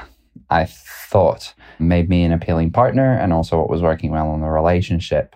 [0.49, 4.47] I thought made me an appealing partner and also what was working well in the
[4.47, 5.35] relationship.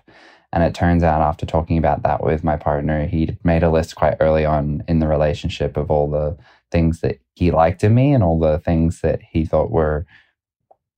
[0.52, 3.96] And it turns out after talking about that with my partner, he made a list
[3.96, 6.38] quite early on in the relationship of all the
[6.72, 10.06] things that he liked in me and all the things that he thought were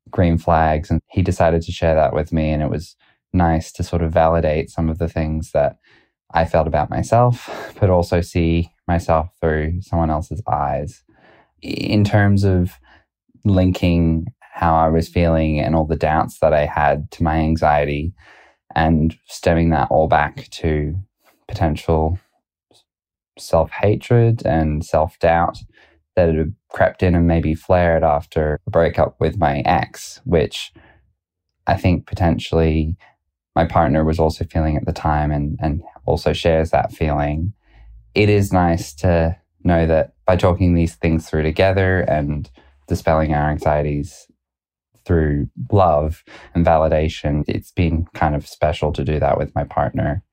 [0.09, 0.89] green flags.
[0.89, 2.51] And he decided to share that with me.
[2.51, 2.95] And it was
[3.33, 5.77] nice to sort of validate some of the things that
[6.33, 11.03] I felt about myself, but also see myself through someone else's eyes.
[11.61, 12.73] In terms of
[13.45, 18.13] linking how I was feeling and all the doubts that I had to my anxiety
[18.75, 20.95] and stemming that all back to
[21.47, 22.19] potential
[23.37, 25.57] self hatred and self doubt
[26.15, 30.73] that had crept in and maybe flared after a breakup with my ex, which
[31.67, 32.97] I think potentially
[33.55, 37.53] my partner was also feeling at the time and, and also shares that feeling.
[38.15, 42.49] It is nice to know that by talking these things through together and
[42.87, 44.27] dispelling our anxieties
[45.05, 46.23] through love
[46.53, 50.23] and validation, it's been kind of special to do that with my partner.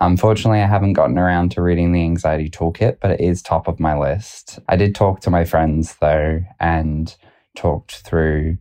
[0.00, 3.80] Unfortunately, I haven't gotten around to reading the anxiety toolkit, but it is top of
[3.80, 4.58] my list.
[4.68, 7.14] I did talk to my friends though and
[7.56, 8.58] talked through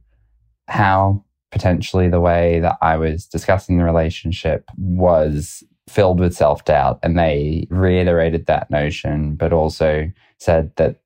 [0.68, 7.00] how potentially the way that I was discussing the relationship was filled with self doubt.
[7.04, 11.02] And they reiterated that notion, but also said that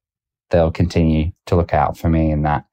[0.52, 2.66] they'll continue to look out for me and that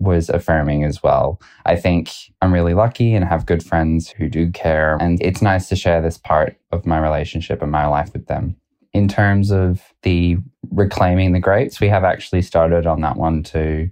[0.00, 1.40] was affirming as well.
[1.66, 2.10] I think
[2.42, 4.96] I'm really lucky and have good friends who do care.
[5.00, 8.56] And it's nice to share this part of my relationship and my life with them.
[8.92, 10.38] In terms of the
[10.70, 13.90] reclaiming the grapes, we have actually started on that one too,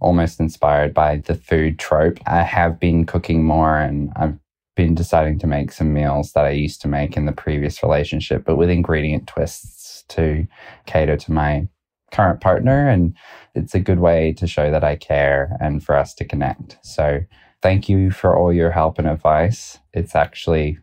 [0.00, 2.18] almost inspired by the food trope.
[2.26, 4.38] I have been cooking more and I've
[4.76, 8.44] been deciding to make some meals that I used to make in the previous relationship,
[8.44, 10.46] but with ingredient twists to
[10.86, 11.68] cater to my
[12.10, 12.88] current partner.
[12.88, 13.16] And
[13.54, 16.78] it's a good way to show that I care and for us to connect.
[16.82, 17.20] So
[17.62, 19.78] thank you for all your help and advice.
[19.92, 20.78] It's actually,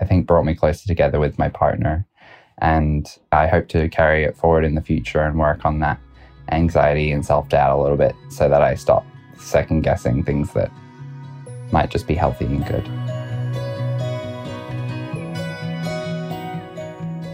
[0.00, 2.06] I think, brought me closer together with my partner.
[2.58, 6.00] And I hope to carry it forward in the future and work on that
[6.50, 9.04] anxiety and self doubt a little bit so that I stop
[9.38, 10.70] second guessing things that
[11.72, 13.05] might just be healthy and good.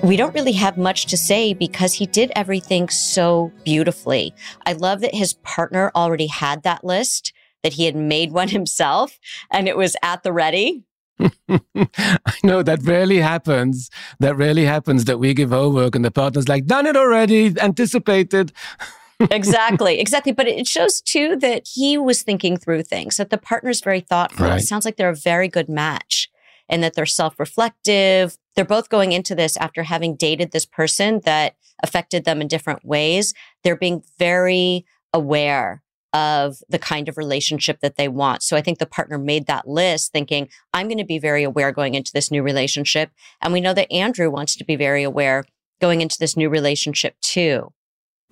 [0.02, 4.34] We don't really have much to say because he did everything so beautifully.
[4.66, 7.32] I love that his partner already had that list,
[7.62, 9.18] that he had made one himself,
[9.50, 10.84] and it was at the ready.
[11.48, 13.90] I know that rarely happens.
[14.18, 18.52] That rarely happens that we give homework and the partner's like, done it already, anticipated.
[19.30, 20.32] exactly, exactly.
[20.32, 24.46] But it shows too that he was thinking through things, that the partner's very thoughtful.
[24.46, 24.60] Right.
[24.60, 26.28] It sounds like they're a very good match
[26.68, 28.36] and that they're self reflective.
[28.54, 32.84] They're both going into this after having dated this person that affected them in different
[32.84, 33.34] ways.
[33.62, 35.82] They're being very aware
[36.12, 38.42] of the kind of relationship that they want.
[38.42, 41.72] So I think the partner made that list thinking, I'm going to be very aware
[41.72, 43.10] going into this new relationship.
[43.40, 45.44] And we know that Andrew wants to be very aware
[45.80, 47.72] going into this new relationship too.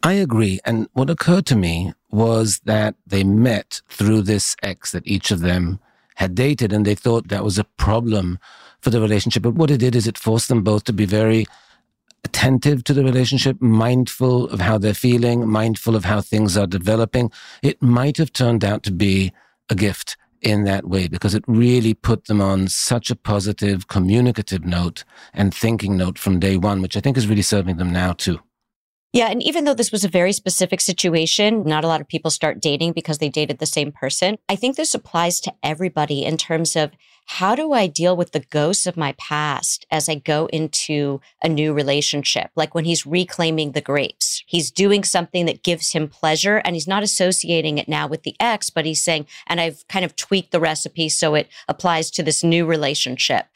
[0.03, 0.61] I agree.
[0.65, 5.41] And what occurred to me was that they met through this ex that each of
[5.41, 5.81] them
[6.17, 8.39] had dated and they thought that was a problem
[8.81, 9.43] for the relationship.
[9.43, 11.47] But what it did is it forced them both to be very
[12.25, 17.31] attentive to the relationship, mindful of how they're feeling, mindful of how things are developing.
[17.63, 19.33] It might have turned out to be
[19.71, 24.65] a gift in that way because it really put them on such a positive communicative
[24.65, 25.05] note
[25.35, 28.41] and thinking note from day one, which I think is really serving them now too.
[29.13, 29.27] Yeah.
[29.27, 32.61] And even though this was a very specific situation, not a lot of people start
[32.61, 34.39] dating because they dated the same person.
[34.49, 36.93] I think this applies to everybody in terms of
[37.27, 41.49] how do I deal with the ghosts of my past as I go into a
[41.49, 42.51] new relationship?
[42.57, 46.89] Like when he's reclaiming the grapes, he's doing something that gives him pleasure and he's
[46.89, 50.51] not associating it now with the ex, but he's saying, and I've kind of tweaked
[50.51, 53.47] the recipe so it applies to this new relationship.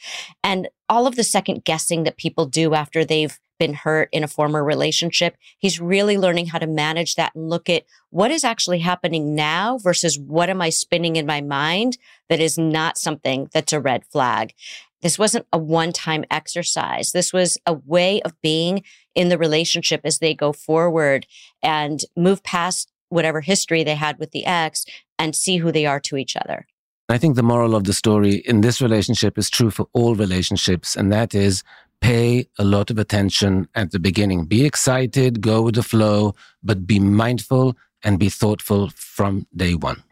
[0.43, 4.29] And all of the second guessing that people do after they've been hurt in a
[4.29, 5.39] former relationship.
[5.57, 9.79] He's really learning how to manage that and look at what is actually happening now
[9.79, 11.97] versus what am I spinning in my mind
[12.29, 14.53] that is not something that's a red flag.
[15.01, 17.13] This wasn't a one time exercise.
[17.13, 18.83] This was a way of being
[19.15, 21.27] in the relationship as they go forward
[21.63, 24.85] and move past whatever history they had with the ex
[25.19, 26.67] and see who they are to each other.
[27.09, 30.97] I think the moral of the story in this relationship is true for all relationships,
[30.97, 31.63] and that is
[32.05, 34.45] pay a lot of attention at the beginning.
[34.45, 40.03] Be excited, go with the flow, but be mindful and be thoughtful from day one.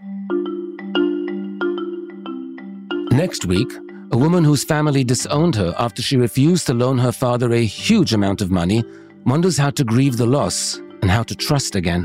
[3.10, 3.70] Next week,
[4.10, 8.14] a woman whose family disowned her after she refused to loan her father a huge
[8.14, 8.82] amount of money
[9.26, 12.04] wonders how to grieve the loss and how to trust again.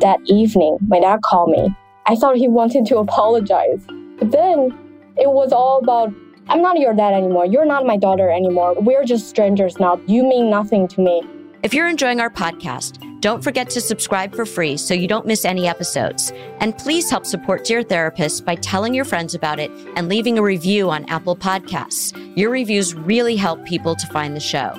[0.00, 1.68] That evening, my dad called me.
[2.06, 3.84] I thought he wanted to apologize.
[4.18, 4.72] But then
[5.18, 6.10] it was all about
[6.50, 7.46] I'm not your dad anymore.
[7.46, 8.74] You're not my daughter anymore.
[8.74, 10.00] We're just strangers now.
[10.08, 11.22] You mean nothing to me.
[11.62, 15.44] If you're enjoying our podcast, don't forget to subscribe for free so you don't miss
[15.44, 16.32] any episodes.
[16.58, 20.42] And please help support Dear Therapist by telling your friends about it and leaving a
[20.42, 22.16] review on Apple Podcasts.
[22.36, 24.72] Your reviews really help people to find the show.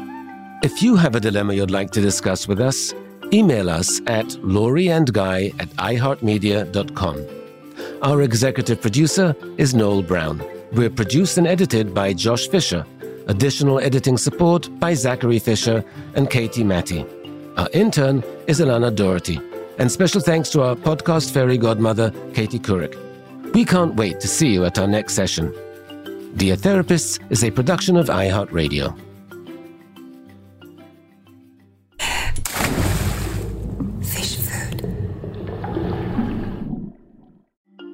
[0.63, 2.93] If you have a dilemma you'd like to discuss with us,
[3.31, 7.25] email us at loriandguy at iheartmedia.com.
[8.01, 10.60] Our executive producer is Noel Brown.
[10.73, 12.85] We're produced and edited by Josh Fisher.
[13.27, 15.83] Additional editing support by Zachary Fisher
[16.15, 17.05] and Katie Matty.
[17.57, 19.39] Our intern is Alana Doherty.
[19.79, 22.95] And special thanks to our podcast fairy godmother, Katie Couric.
[23.53, 25.51] We can't wait to see you at our next session.
[26.37, 28.97] Dear Therapists is a production of iHeartRadio.
[34.01, 34.85] Fish food.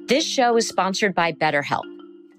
[0.06, 1.97] This show is sponsored by BetterHelp.